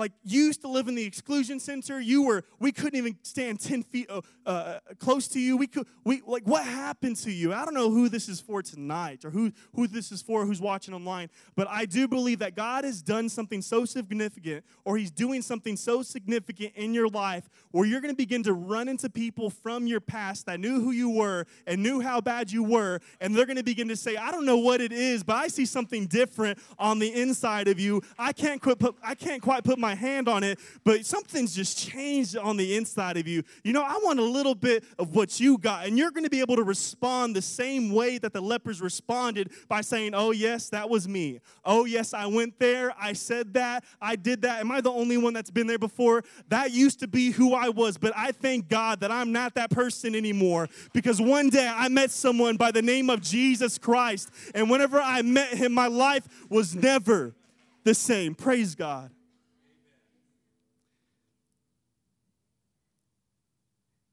like 0.00 0.12
you 0.24 0.44
used 0.46 0.62
to 0.62 0.68
live 0.68 0.88
in 0.88 0.96
the 0.96 1.04
exclusion 1.04 1.60
center. 1.60 2.00
You 2.00 2.22
were 2.22 2.44
we 2.58 2.72
couldn't 2.72 2.96
even 2.96 3.16
stand 3.22 3.60
10 3.60 3.84
feet 3.84 4.10
uh, 4.10 4.22
uh, 4.44 4.78
close 4.98 5.28
to 5.28 5.40
you. 5.40 5.56
We 5.56 5.68
could 5.68 5.86
we 6.04 6.22
like 6.26 6.42
what 6.44 6.64
happened 6.64 7.16
to 7.18 7.30
you? 7.30 7.54
I 7.54 7.64
don't 7.64 7.74
know 7.74 7.90
who 7.90 8.08
this 8.08 8.28
is 8.28 8.40
for 8.40 8.62
tonight 8.62 9.24
or 9.24 9.30
who 9.30 9.52
who 9.74 9.86
this 9.86 10.10
is 10.10 10.22
for 10.22 10.46
who's 10.46 10.60
watching 10.60 10.94
online 10.94 11.28
but 11.56 11.68
i 11.68 11.84
do 11.84 12.08
believe 12.08 12.38
that 12.38 12.54
god 12.54 12.84
has 12.84 13.02
done 13.02 13.28
something 13.28 13.62
so 13.62 13.84
significant 13.84 14.64
or 14.84 14.96
he's 14.96 15.10
doing 15.10 15.42
something 15.42 15.76
so 15.76 16.02
significant 16.02 16.72
in 16.74 16.94
your 16.94 17.08
life 17.08 17.48
where 17.70 17.86
you're 17.86 18.00
going 18.00 18.12
to 18.12 18.16
begin 18.16 18.42
to 18.42 18.52
run 18.52 18.88
into 18.88 19.08
people 19.08 19.50
from 19.50 19.86
your 19.86 20.00
past 20.00 20.46
that 20.46 20.60
knew 20.60 20.80
who 20.80 20.90
you 20.90 21.10
were 21.10 21.46
and 21.66 21.82
knew 21.82 22.00
how 22.00 22.20
bad 22.20 22.50
you 22.50 22.62
were 22.62 23.00
and 23.20 23.34
they're 23.34 23.46
going 23.46 23.56
to 23.56 23.62
begin 23.62 23.88
to 23.88 23.96
say 23.96 24.16
i 24.16 24.30
don't 24.30 24.46
know 24.46 24.58
what 24.58 24.80
it 24.80 24.92
is 24.92 25.22
but 25.22 25.36
i 25.36 25.48
see 25.48 25.66
something 25.66 26.06
different 26.06 26.58
on 26.78 26.98
the 26.98 27.12
inside 27.12 27.68
of 27.68 27.78
you. 27.78 28.02
I 28.18 28.32
can't 28.32 28.60
quit 28.60 28.78
put, 28.78 28.96
i 29.02 29.14
can't 29.14 29.42
quite 29.42 29.64
put 29.64 29.78
my 29.78 29.89
my 29.90 29.94
hand 29.96 30.28
on 30.28 30.44
it, 30.44 30.58
but 30.84 31.04
something's 31.04 31.54
just 31.54 31.76
changed 31.76 32.36
on 32.36 32.56
the 32.56 32.76
inside 32.76 33.16
of 33.16 33.26
you. 33.26 33.42
You 33.64 33.72
know, 33.72 33.82
I 33.82 33.98
want 34.04 34.20
a 34.20 34.24
little 34.24 34.54
bit 34.54 34.84
of 34.98 35.14
what 35.16 35.40
you 35.40 35.58
got, 35.58 35.86
and 35.86 35.98
you're 35.98 36.12
going 36.12 36.24
to 36.24 36.30
be 36.30 36.40
able 36.40 36.56
to 36.56 36.62
respond 36.62 37.34
the 37.34 37.42
same 37.42 37.92
way 37.92 38.18
that 38.18 38.32
the 38.32 38.40
lepers 38.40 38.80
responded 38.80 39.50
by 39.68 39.80
saying, 39.80 40.14
Oh, 40.14 40.30
yes, 40.30 40.68
that 40.68 40.88
was 40.88 41.08
me. 41.08 41.40
Oh, 41.64 41.84
yes, 41.84 42.14
I 42.14 42.26
went 42.26 42.58
there. 42.58 42.94
I 43.00 43.14
said 43.14 43.54
that. 43.54 43.84
I 44.00 44.14
did 44.16 44.42
that. 44.42 44.60
Am 44.60 44.70
I 44.70 44.80
the 44.80 44.92
only 44.92 45.16
one 45.16 45.32
that's 45.32 45.50
been 45.50 45.66
there 45.66 45.78
before? 45.78 46.22
That 46.48 46.70
used 46.70 47.00
to 47.00 47.08
be 47.08 47.32
who 47.32 47.52
I 47.54 47.68
was, 47.68 47.98
but 47.98 48.12
I 48.16 48.30
thank 48.30 48.68
God 48.68 49.00
that 49.00 49.10
I'm 49.10 49.32
not 49.32 49.54
that 49.54 49.70
person 49.70 50.14
anymore 50.14 50.68
because 50.92 51.20
one 51.20 51.48
day 51.48 51.68
I 51.68 51.88
met 51.88 52.12
someone 52.12 52.56
by 52.56 52.70
the 52.70 52.82
name 52.82 53.10
of 53.10 53.20
Jesus 53.20 53.78
Christ, 53.78 54.30
and 54.54 54.70
whenever 54.70 55.00
I 55.00 55.22
met 55.22 55.54
him, 55.54 55.72
my 55.72 55.88
life 55.88 56.28
was 56.48 56.76
never 56.76 57.34
the 57.82 57.94
same. 57.94 58.34
Praise 58.34 58.74
God. 58.74 59.10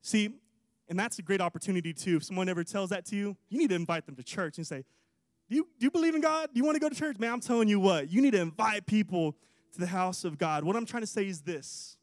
See, 0.07 0.29
and 0.87 0.97
that's 0.97 1.19
a 1.19 1.21
great 1.21 1.41
opportunity 1.41 1.91
too. 1.91 2.15
If 2.15 2.23
someone 2.23 2.47
ever 2.47 2.63
tells 2.63 2.91
that 2.91 3.05
to 3.07 3.15
you, 3.17 3.35
you 3.49 3.57
need 3.57 3.71
to 3.71 3.75
invite 3.75 4.05
them 4.05 4.15
to 4.15 4.23
church 4.23 4.57
and 4.57 4.65
say, 4.65 4.85
Do 5.49 5.57
you, 5.57 5.67
do 5.77 5.85
you 5.85 5.91
believe 5.91 6.15
in 6.15 6.21
God? 6.21 6.47
Do 6.53 6.57
you 6.57 6.63
want 6.63 6.75
to 6.75 6.79
go 6.79 6.87
to 6.87 6.95
church? 6.95 7.19
Man, 7.19 7.33
I'm 7.33 7.41
telling 7.41 7.67
you 7.67 7.77
what, 7.77 8.09
you 8.09 8.21
need 8.21 8.31
to 8.31 8.39
invite 8.39 8.85
people 8.85 9.35
to 9.73 9.79
the 9.81 9.87
house 9.87 10.23
of 10.23 10.37
God. 10.37 10.63
What 10.63 10.77
I'm 10.77 10.85
trying 10.85 11.03
to 11.03 11.07
say 11.07 11.27
is 11.27 11.41
this 11.41 11.97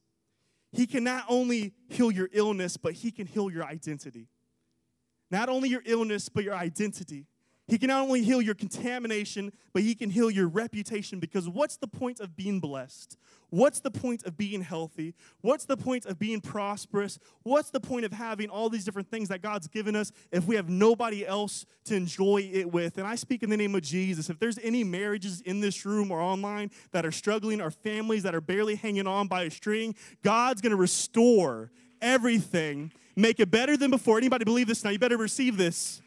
He 0.70 0.86
can 0.86 1.02
not 1.02 1.24
only 1.30 1.72
heal 1.88 2.10
your 2.10 2.28
illness, 2.30 2.76
but 2.76 2.92
He 2.92 3.10
can 3.10 3.26
heal 3.26 3.50
your 3.50 3.64
identity. 3.64 4.28
Not 5.30 5.48
only 5.48 5.70
your 5.70 5.82
illness, 5.86 6.28
but 6.28 6.44
your 6.44 6.54
identity. 6.54 7.24
He 7.66 7.78
can 7.78 7.88
not 7.88 8.02
only 8.02 8.22
heal 8.22 8.42
your 8.42 8.54
contamination, 8.54 9.50
but 9.72 9.82
He 9.82 9.94
can 9.94 10.10
heal 10.10 10.30
your 10.30 10.48
reputation 10.48 11.18
because 11.18 11.48
what's 11.48 11.76
the 11.76 11.86
point 11.86 12.20
of 12.20 12.36
being 12.36 12.60
blessed? 12.60 13.16
What's 13.48 13.80
the 13.80 13.90
point 13.90 14.24
of 14.24 14.36
being 14.36 14.62
healthy? 14.62 15.14
What's 15.40 15.64
the 15.64 15.76
point 15.76 16.06
of 16.06 16.18
being 16.18 16.40
prosperous? 16.40 17.18
What's 17.42 17.70
the 17.70 17.80
point 17.80 18.04
of 18.04 18.12
having 18.12 18.50
all 18.50 18.68
these 18.68 18.84
different 18.84 19.08
things 19.08 19.28
that 19.28 19.42
God's 19.42 19.68
given 19.68 19.94
us 19.96 20.12
if 20.32 20.44
we 20.44 20.56
have 20.56 20.68
nobody 20.68 21.26
else 21.26 21.64
to 21.84 21.94
enjoy 21.94 22.50
it 22.52 22.70
with? 22.70 22.98
And 22.98 23.06
I 23.06 23.14
speak 23.14 23.42
in 23.42 23.50
the 23.50 23.56
name 23.56 23.74
of 23.74 23.82
Jesus. 23.82 24.28
If 24.28 24.38
there's 24.38 24.58
any 24.58 24.84
marriages 24.84 25.40
in 25.40 25.60
this 25.60 25.86
room 25.86 26.10
or 26.10 26.20
online 26.20 26.70
that 26.90 27.06
are 27.06 27.12
struggling, 27.12 27.60
or 27.60 27.70
families 27.70 28.24
that 28.24 28.34
are 28.34 28.40
barely 28.40 28.74
hanging 28.74 29.06
on 29.06 29.28
by 29.28 29.44
a 29.44 29.50
string, 29.50 29.94
God's 30.22 30.60
going 30.60 30.72
to 30.72 30.76
restore 30.76 31.70
everything, 32.02 32.92
make 33.16 33.40
it 33.40 33.50
better 33.50 33.76
than 33.76 33.90
before. 33.90 34.18
Anybody 34.18 34.44
believe 34.44 34.66
this 34.66 34.84
now? 34.84 34.90
You 34.90 34.98
better 34.98 35.16
receive 35.16 35.56
this. 35.56 36.02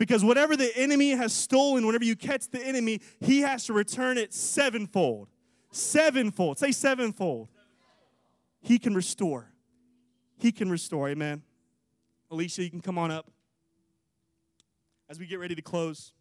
Because 0.00 0.24
whatever 0.24 0.56
the 0.56 0.74
enemy 0.78 1.10
has 1.10 1.30
stolen, 1.30 1.86
whenever 1.86 2.04
you 2.04 2.16
catch 2.16 2.48
the 2.48 2.66
enemy, 2.66 3.02
he 3.20 3.42
has 3.42 3.66
to 3.66 3.74
return 3.74 4.16
it 4.16 4.32
sevenfold. 4.32 5.28
Sevenfold. 5.72 6.58
Say 6.58 6.72
sevenfold. 6.72 7.50
He 8.62 8.78
can 8.78 8.94
restore. 8.94 9.52
He 10.38 10.52
can 10.52 10.70
restore. 10.70 11.10
Amen. 11.10 11.42
Alicia, 12.30 12.62
you 12.62 12.70
can 12.70 12.80
come 12.80 12.96
on 12.96 13.10
up 13.10 13.30
as 15.10 15.18
we 15.18 15.26
get 15.26 15.38
ready 15.38 15.54
to 15.54 15.60
close. 15.60 16.14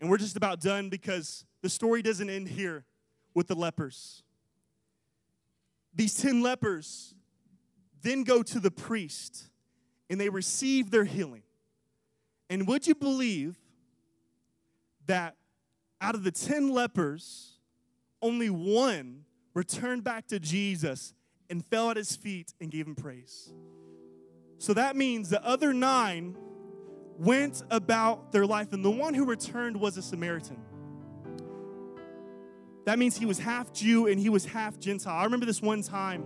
And 0.00 0.08
we're 0.08 0.16
just 0.16 0.38
about 0.38 0.62
done 0.62 0.88
because 0.88 1.44
the 1.60 1.68
story 1.68 2.00
doesn't 2.00 2.30
end 2.30 2.48
here 2.48 2.86
with 3.34 3.48
the 3.48 3.54
lepers. 3.54 4.22
These 5.94 6.14
10 6.22 6.40
lepers 6.40 7.14
then 8.00 8.24
go 8.24 8.42
to 8.44 8.60
the 8.60 8.70
priest 8.70 9.50
and 10.08 10.18
they 10.18 10.30
receive 10.30 10.90
their 10.90 11.04
healing. 11.04 11.42
And 12.48 12.66
would 12.68 12.86
you 12.86 12.94
believe 12.94 13.56
that 15.06 15.36
out 16.00 16.14
of 16.14 16.24
the 16.24 16.30
10 16.30 16.68
lepers, 16.68 17.58
only 18.22 18.50
one 18.50 19.24
returned 19.54 20.04
back 20.04 20.26
to 20.28 20.38
Jesus 20.38 21.14
and 21.50 21.64
fell 21.64 21.90
at 21.90 21.96
his 21.96 22.14
feet 22.14 22.52
and 22.60 22.70
gave 22.70 22.86
him 22.86 22.94
praise? 22.94 23.52
So 24.58 24.74
that 24.74 24.96
means 24.96 25.28
the 25.28 25.44
other 25.44 25.72
nine 25.72 26.36
went 27.18 27.62
about 27.70 28.32
their 28.32 28.46
life, 28.46 28.72
and 28.72 28.84
the 28.84 28.90
one 28.90 29.14
who 29.14 29.24
returned 29.24 29.78
was 29.78 29.96
a 29.96 30.02
Samaritan. 30.02 30.58
That 32.84 32.98
means 32.98 33.16
he 33.16 33.26
was 33.26 33.38
half 33.38 33.72
Jew 33.72 34.06
and 34.06 34.20
he 34.20 34.28
was 34.28 34.44
half 34.44 34.78
Gentile. 34.78 35.16
I 35.16 35.24
remember 35.24 35.44
this 35.44 35.60
one 35.60 35.82
time. 35.82 36.24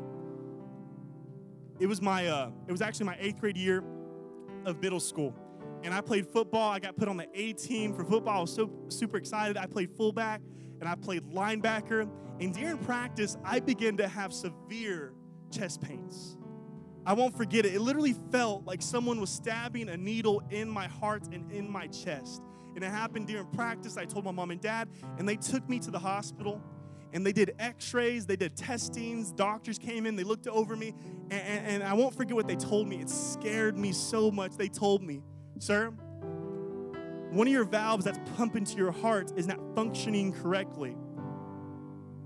It 1.78 1.86
was 1.86 2.02
my, 2.02 2.26
uh, 2.26 2.50
it 2.68 2.72
was 2.72 2.82
actually 2.82 3.06
my 3.06 3.16
eighth 3.18 3.40
grade 3.40 3.56
year 3.56 3.82
of 4.66 4.82
middle 4.82 5.00
school 5.00 5.34
and 5.82 5.94
I 5.94 6.00
played 6.00 6.26
football. 6.26 6.70
I 6.70 6.78
got 6.78 6.96
put 6.96 7.08
on 7.08 7.16
the 7.16 7.28
A 7.34 7.52
team 7.52 7.94
for 7.94 8.04
football. 8.04 8.38
I 8.38 8.40
was 8.40 8.54
so 8.54 8.70
super 8.88 9.16
excited. 9.16 9.56
I 9.56 9.66
played 9.66 9.90
fullback 9.96 10.40
and 10.80 10.88
I 10.88 10.94
played 10.94 11.24
linebacker. 11.24 12.08
And 12.40 12.54
during 12.54 12.78
practice, 12.78 13.36
I 13.44 13.60
began 13.60 13.96
to 13.98 14.08
have 14.08 14.32
severe 14.32 15.12
chest 15.50 15.80
pains. 15.80 16.36
I 17.06 17.12
won't 17.14 17.36
forget 17.36 17.64
it. 17.64 17.74
It 17.74 17.80
literally 17.80 18.14
felt 18.30 18.64
like 18.66 18.82
someone 18.82 19.20
was 19.20 19.30
stabbing 19.30 19.88
a 19.88 19.96
needle 19.96 20.42
in 20.50 20.68
my 20.68 20.86
heart 20.86 21.26
and 21.32 21.50
in 21.50 21.70
my 21.70 21.86
chest. 21.86 22.42
And 22.74 22.84
it 22.84 22.90
happened 22.90 23.26
during 23.26 23.46
practice. 23.46 23.96
I 23.96 24.04
told 24.04 24.24
my 24.24 24.30
mom 24.30 24.50
and 24.50 24.60
dad, 24.60 24.88
and 25.18 25.28
they 25.28 25.36
took 25.36 25.68
me 25.68 25.78
to 25.80 25.90
the 25.90 25.98
hospital 25.98 26.62
and 27.12 27.26
they 27.26 27.32
did 27.32 27.54
x-rays 27.58 28.26
they 28.26 28.36
did 28.36 28.56
testings 28.56 29.32
doctors 29.32 29.78
came 29.78 30.06
in 30.06 30.16
they 30.16 30.22
looked 30.22 30.46
over 30.46 30.76
me 30.76 30.94
and, 31.30 31.42
and, 31.42 31.66
and, 31.66 31.82
i 31.82 31.92
won't 31.92 32.14
forget 32.14 32.34
what 32.36 32.46
they 32.46 32.56
told 32.56 32.86
me 32.86 33.00
it 33.00 33.10
scared 33.10 33.76
me 33.76 33.92
so 33.92 34.30
much 34.30 34.56
they 34.56 34.68
told 34.68 35.02
me 35.02 35.22
Sir, 35.60 35.90
one 37.32 37.46
of 37.46 37.52
your 37.52 37.64
valves 37.64 38.06
that's 38.06 38.18
pumping 38.34 38.64
to 38.64 38.76
your 38.78 38.92
heart 38.92 39.32
is 39.36 39.46
not 39.46 39.60
functioning 39.74 40.32
correctly. 40.32 40.96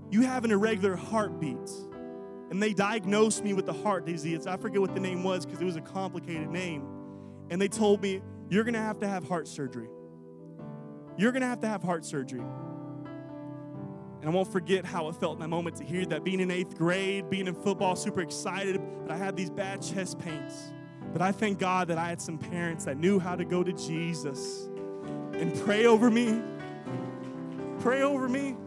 You 0.09 0.21
have 0.21 0.45
an 0.45 0.51
irregular 0.51 0.95
heartbeat. 0.95 1.69
And 2.49 2.63
they 2.63 2.73
diagnosed 2.73 3.43
me 3.43 3.51
with 3.51 3.65
the 3.65 3.73
heart 3.73 4.05
disease. 4.05 4.47
I 4.47 4.55
forget 4.55 4.79
what 4.79 4.93
the 4.93 5.01
name 5.01 5.21
was 5.21 5.45
because 5.45 5.59
it 5.59 5.65
was 5.65 5.75
a 5.75 5.81
complicated 5.81 6.47
name. 6.47 6.87
And 7.49 7.61
they 7.61 7.67
told 7.67 8.01
me, 8.01 8.21
You're 8.49 8.63
going 8.63 8.75
to 8.75 8.79
have 8.79 8.99
to 8.99 9.07
have 9.07 9.27
heart 9.27 9.49
surgery. 9.49 9.89
You're 11.17 11.33
going 11.33 11.41
to 11.41 11.47
have 11.47 11.59
to 11.61 11.67
have 11.67 11.83
heart 11.83 12.05
surgery. 12.05 12.43
And 14.21 14.29
I 14.29 14.29
won't 14.29 14.49
forget 14.49 14.85
how 14.85 15.09
it 15.09 15.15
felt 15.17 15.33
in 15.33 15.39
that 15.41 15.49
moment 15.49 15.75
to 15.77 15.83
hear 15.83 16.05
that 16.05 16.23
being 16.23 16.39
in 16.39 16.51
eighth 16.51 16.77
grade, 16.77 17.29
being 17.29 17.47
in 17.47 17.55
football, 17.55 17.97
super 17.97 18.21
excited, 18.21 18.79
but 19.01 19.11
I 19.11 19.17
had 19.17 19.35
these 19.35 19.49
bad 19.49 19.81
chest 19.81 20.19
pains 20.19 20.71
But 21.15 21.21
I 21.21 21.31
thank 21.31 21.59
God 21.59 21.87
that 21.87 21.97
I 21.97 22.09
had 22.09 22.21
some 22.21 22.37
parents 22.37 22.83
that 22.83 22.97
knew 22.97 23.19
how 23.19 23.37
to 23.37 23.45
go 23.45 23.63
to 23.63 23.71
Jesus 23.71 24.67
and 25.31 25.57
pray 25.61 25.85
over 25.85 26.11
me. 26.11 26.41
Pray 27.79 28.01
over 28.01 28.27
me 28.27 28.57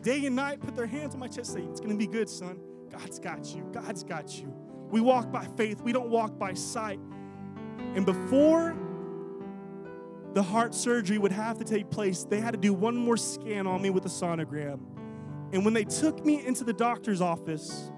day 0.00 0.24
and 0.24 0.34
night, 0.34 0.58
put 0.62 0.74
their 0.74 0.86
hands 0.86 1.12
on 1.12 1.20
my 1.20 1.28
chest, 1.28 1.52
say, 1.52 1.60
It's 1.60 1.80
going 1.80 1.92
to 1.92 1.98
be 1.98 2.06
good, 2.06 2.30
son. 2.30 2.60
God's 2.90 3.18
got 3.18 3.54
you. 3.54 3.62
God's 3.74 4.04
got 4.04 4.40
you. 4.40 4.50
We 4.90 5.02
walk 5.02 5.30
by 5.30 5.44
faith, 5.58 5.82
we 5.82 5.92
don't 5.92 6.08
walk 6.08 6.38
by 6.38 6.54
sight. 6.54 6.98
And 7.94 8.06
before 8.06 8.74
the 10.32 10.42
heart 10.42 10.74
surgery 10.74 11.18
would 11.18 11.32
have 11.32 11.58
to 11.58 11.64
take 11.64 11.90
place, 11.90 12.24
they 12.24 12.40
had 12.40 12.52
to 12.52 12.58
do 12.58 12.72
one 12.72 12.96
more 12.96 13.18
scan 13.18 13.66
on 13.66 13.82
me 13.82 13.90
with 13.90 14.06
a 14.06 14.08
sonogram. 14.08 14.80
And 15.52 15.62
when 15.62 15.74
they 15.74 15.84
took 15.84 16.24
me 16.24 16.42
into 16.42 16.64
the 16.64 16.72
doctor's 16.72 17.20
office 17.20 17.92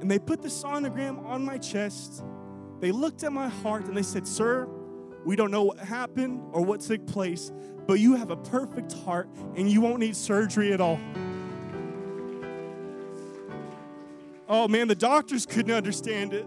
and 0.00 0.10
they 0.10 0.18
put 0.18 0.42
the 0.42 0.48
sonogram 0.48 1.24
on 1.24 1.44
my 1.44 1.58
chest, 1.58 2.24
they 2.80 2.92
looked 2.92 3.22
at 3.24 3.32
my 3.32 3.48
heart 3.48 3.84
and 3.86 3.96
they 3.96 4.02
said, 4.02 4.26
Sir, 4.26 4.68
we 5.24 5.36
don't 5.36 5.50
know 5.50 5.64
what 5.64 5.78
happened 5.78 6.40
or 6.52 6.62
what 6.62 6.80
took 6.80 7.06
place, 7.06 7.52
but 7.86 7.94
you 7.94 8.14
have 8.16 8.30
a 8.30 8.36
perfect 8.36 8.92
heart 8.92 9.28
and 9.56 9.70
you 9.70 9.80
won't 9.80 10.00
need 10.00 10.16
surgery 10.16 10.72
at 10.72 10.80
all. 10.80 11.00
Oh 14.48 14.66
man, 14.68 14.88
the 14.88 14.94
doctors 14.94 15.44
couldn't 15.44 15.72
understand 15.72 16.32
it 16.32 16.46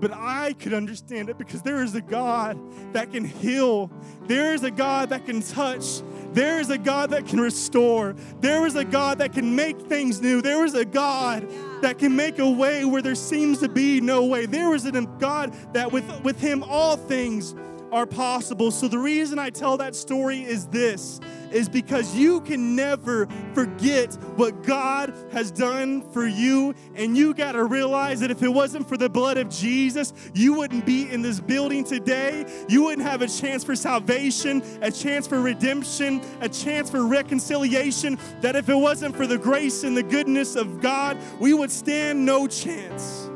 but 0.00 0.12
I 0.12 0.52
could 0.54 0.74
understand 0.74 1.30
it 1.30 1.38
because 1.38 1.62
there 1.62 1.82
is 1.82 1.94
a 1.94 2.00
God 2.02 2.58
that 2.92 3.10
can 3.12 3.24
heal. 3.24 3.90
There 4.26 4.52
is 4.52 4.62
a 4.62 4.70
God 4.70 5.08
that 5.08 5.24
can 5.24 5.40
touch. 5.40 6.02
There 6.34 6.58
is 6.60 6.68
a 6.70 6.78
God 6.78 7.10
that 7.10 7.26
can 7.26 7.40
restore. 7.40 8.14
There 8.40 8.66
is 8.66 8.74
a 8.74 8.84
God 8.84 9.18
that 9.18 9.32
can 9.32 9.54
make 9.54 9.80
things 9.80 10.20
new. 10.20 10.42
There 10.42 10.64
is 10.64 10.74
a 10.74 10.84
God 10.84 11.48
that 11.80 11.98
can 11.98 12.14
make 12.14 12.40
a 12.40 12.50
way 12.50 12.84
where 12.84 13.02
there 13.02 13.14
seems 13.14 13.60
to 13.60 13.68
be 13.68 14.00
no 14.00 14.24
way. 14.24 14.46
There 14.46 14.74
is 14.74 14.84
a 14.84 14.90
God 14.90 15.54
that 15.74 15.92
with, 15.92 16.04
with 16.24 16.40
Him 16.40 16.64
all 16.64 16.96
things 16.96 17.54
are 17.94 18.06
possible. 18.06 18.72
So 18.72 18.88
the 18.88 18.98
reason 18.98 19.38
I 19.38 19.50
tell 19.50 19.76
that 19.76 19.94
story 19.94 20.42
is 20.42 20.66
this 20.66 21.20
is 21.52 21.68
because 21.68 22.16
you 22.16 22.40
can 22.40 22.74
never 22.74 23.28
forget 23.54 24.12
what 24.34 24.64
God 24.64 25.14
has 25.30 25.52
done 25.52 26.02
for 26.10 26.26
you 26.26 26.74
and 26.96 27.16
you 27.16 27.32
got 27.32 27.52
to 27.52 27.62
realize 27.62 28.18
that 28.18 28.32
if 28.32 28.42
it 28.42 28.48
wasn't 28.48 28.88
for 28.88 28.96
the 28.96 29.08
blood 29.08 29.36
of 29.36 29.48
Jesus, 29.48 30.12
you 30.34 30.54
wouldn't 30.54 30.84
be 30.84 31.08
in 31.08 31.22
this 31.22 31.38
building 31.38 31.84
today. 31.84 32.44
You 32.68 32.82
wouldn't 32.82 33.06
have 33.06 33.22
a 33.22 33.28
chance 33.28 33.62
for 33.62 33.76
salvation, 33.76 34.64
a 34.82 34.90
chance 34.90 35.28
for 35.28 35.40
redemption, 35.40 36.20
a 36.40 36.48
chance 36.48 36.90
for 36.90 37.06
reconciliation. 37.06 38.18
That 38.40 38.56
if 38.56 38.68
it 38.68 38.74
wasn't 38.74 39.14
for 39.14 39.28
the 39.28 39.38
grace 39.38 39.84
and 39.84 39.96
the 39.96 40.02
goodness 40.02 40.56
of 40.56 40.80
God, 40.80 41.16
we 41.38 41.54
would 41.54 41.70
stand 41.70 42.26
no 42.26 42.48
chance. 42.48 43.30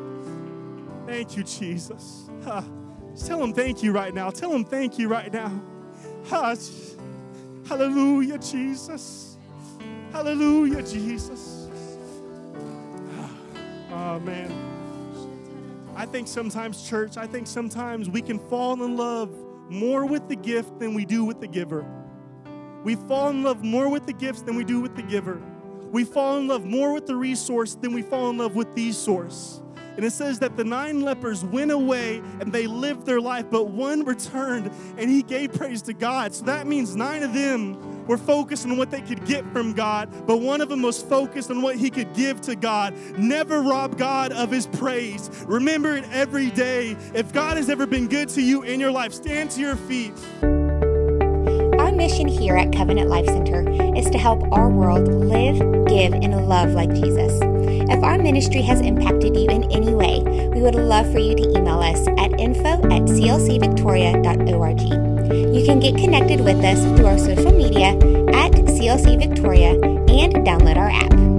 Thank 1.06 1.36
you, 1.36 1.44
Jesus. 1.44 2.28
Just 3.18 3.26
tell 3.26 3.42
him 3.42 3.52
thank 3.52 3.82
you 3.82 3.90
right 3.90 4.14
now. 4.14 4.30
Tell 4.30 4.52
him 4.52 4.64
thank 4.64 4.96
you 4.96 5.08
right 5.08 5.32
now. 5.32 5.50
Hush. 6.26 6.68
Hallelujah, 7.66 8.38
Jesus. 8.38 9.36
Hallelujah, 10.12 10.84
Jesus. 10.84 11.66
Ah, 13.90 14.14
oh, 14.14 14.20
man. 14.20 14.52
I 15.96 16.06
think 16.06 16.28
sometimes, 16.28 16.88
church, 16.88 17.16
I 17.16 17.26
think 17.26 17.48
sometimes 17.48 18.08
we 18.08 18.22
can 18.22 18.38
fall 18.38 18.80
in 18.84 18.96
love 18.96 19.36
more 19.68 20.06
with 20.06 20.28
the 20.28 20.36
gift 20.36 20.78
than 20.78 20.94
we 20.94 21.04
do 21.04 21.24
with 21.24 21.40
the 21.40 21.48
giver. 21.48 21.84
We 22.84 22.94
fall 22.94 23.30
in 23.30 23.42
love 23.42 23.64
more 23.64 23.88
with 23.88 24.06
the 24.06 24.12
gifts 24.12 24.42
than 24.42 24.54
we 24.54 24.62
do 24.62 24.80
with 24.80 24.94
the 24.94 25.02
giver. 25.02 25.42
We 25.90 26.04
fall 26.04 26.38
in 26.38 26.46
love 26.46 26.64
more 26.64 26.92
with 26.92 27.08
the 27.08 27.16
resource 27.16 27.74
than 27.74 27.94
we 27.94 28.02
fall 28.02 28.30
in 28.30 28.38
love 28.38 28.54
with 28.54 28.72
the 28.76 28.92
source. 28.92 29.60
And 29.98 30.06
it 30.06 30.12
says 30.12 30.38
that 30.38 30.56
the 30.56 30.62
nine 30.62 31.00
lepers 31.00 31.44
went 31.44 31.72
away 31.72 32.18
and 32.38 32.52
they 32.52 32.68
lived 32.68 33.04
their 33.04 33.20
life, 33.20 33.46
but 33.50 33.70
one 33.70 34.04
returned 34.04 34.70
and 34.96 35.10
he 35.10 35.24
gave 35.24 35.52
praise 35.52 35.82
to 35.82 35.92
God. 35.92 36.32
So 36.32 36.44
that 36.44 36.68
means 36.68 36.94
nine 36.94 37.24
of 37.24 37.34
them 37.34 38.06
were 38.06 38.16
focused 38.16 38.64
on 38.64 38.76
what 38.76 38.92
they 38.92 39.00
could 39.00 39.26
get 39.26 39.44
from 39.52 39.72
God, 39.72 40.08
but 40.24 40.36
one 40.36 40.60
of 40.60 40.68
them 40.68 40.82
was 40.82 41.02
focused 41.02 41.50
on 41.50 41.62
what 41.62 41.74
he 41.74 41.90
could 41.90 42.14
give 42.14 42.40
to 42.42 42.54
God. 42.54 42.94
Never 43.18 43.60
rob 43.60 43.98
God 43.98 44.30
of 44.30 44.52
his 44.52 44.68
praise. 44.68 45.30
Remember 45.48 45.96
it 45.96 46.04
every 46.12 46.50
day. 46.50 46.96
If 47.12 47.32
God 47.32 47.56
has 47.56 47.68
ever 47.68 47.84
been 47.84 48.06
good 48.06 48.28
to 48.28 48.40
you 48.40 48.62
in 48.62 48.78
your 48.78 48.92
life, 48.92 49.12
stand 49.12 49.50
to 49.50 49.60
your 49.60 49.74
feet. 49.74 50.14
Our 50.42 51.90
mission 51.90 52.28
here 52.28 52.56
at 52.56 52.72
Covenant 52.72 53.08
Life 53.08 53.26
Center 53.26 53.68
is 53.96 54.08
to 54.10 54.18
help 54.18 54.44
our 54.52 54.70
world 54.70 55.08
live, 55.08 55.58
give, 55.88 56.12
and 56.12 56.46
love 56.46 56.70
like 56.70 56.94
Jesus. 56.94 57.57
If 57.90 58.02
our 58.02 58.18
ministry 58.18 58.62
has 58.62 58.80
impacted 58.80 59.34
you 59.36 59.48
in 59.48 59.64
any 59.72 59.94
way, 59.94 60.20
we 60.52 60.60
would 60.60 60.74
love 60.74 61.10
for 61.10 61.18
you 61.18 61.34
to 61.34 61.42
email 61.56 61.80
us 61.80 62.06
at 62.18 62.38
info 62.38 62.68
at 62.68 63.02
clcvictoria.org. 63.08 64.80
You 65.54 65.64
can 65.64 65.80
get 65.80 65.96
connected 65.96 66.40
with 66.40 66.62
us 66.64 66.82
through 66.96 67.06
our 67.06 67.18
social 67.18 67.52
media 67.52 67.92
at 68.34 68.52
CLC 68.52 69.18
Victoria 69.18 69.72
and 69.72 70.34
download 70.46 70.76
our 70.76 70.90
app. 70.90 71.37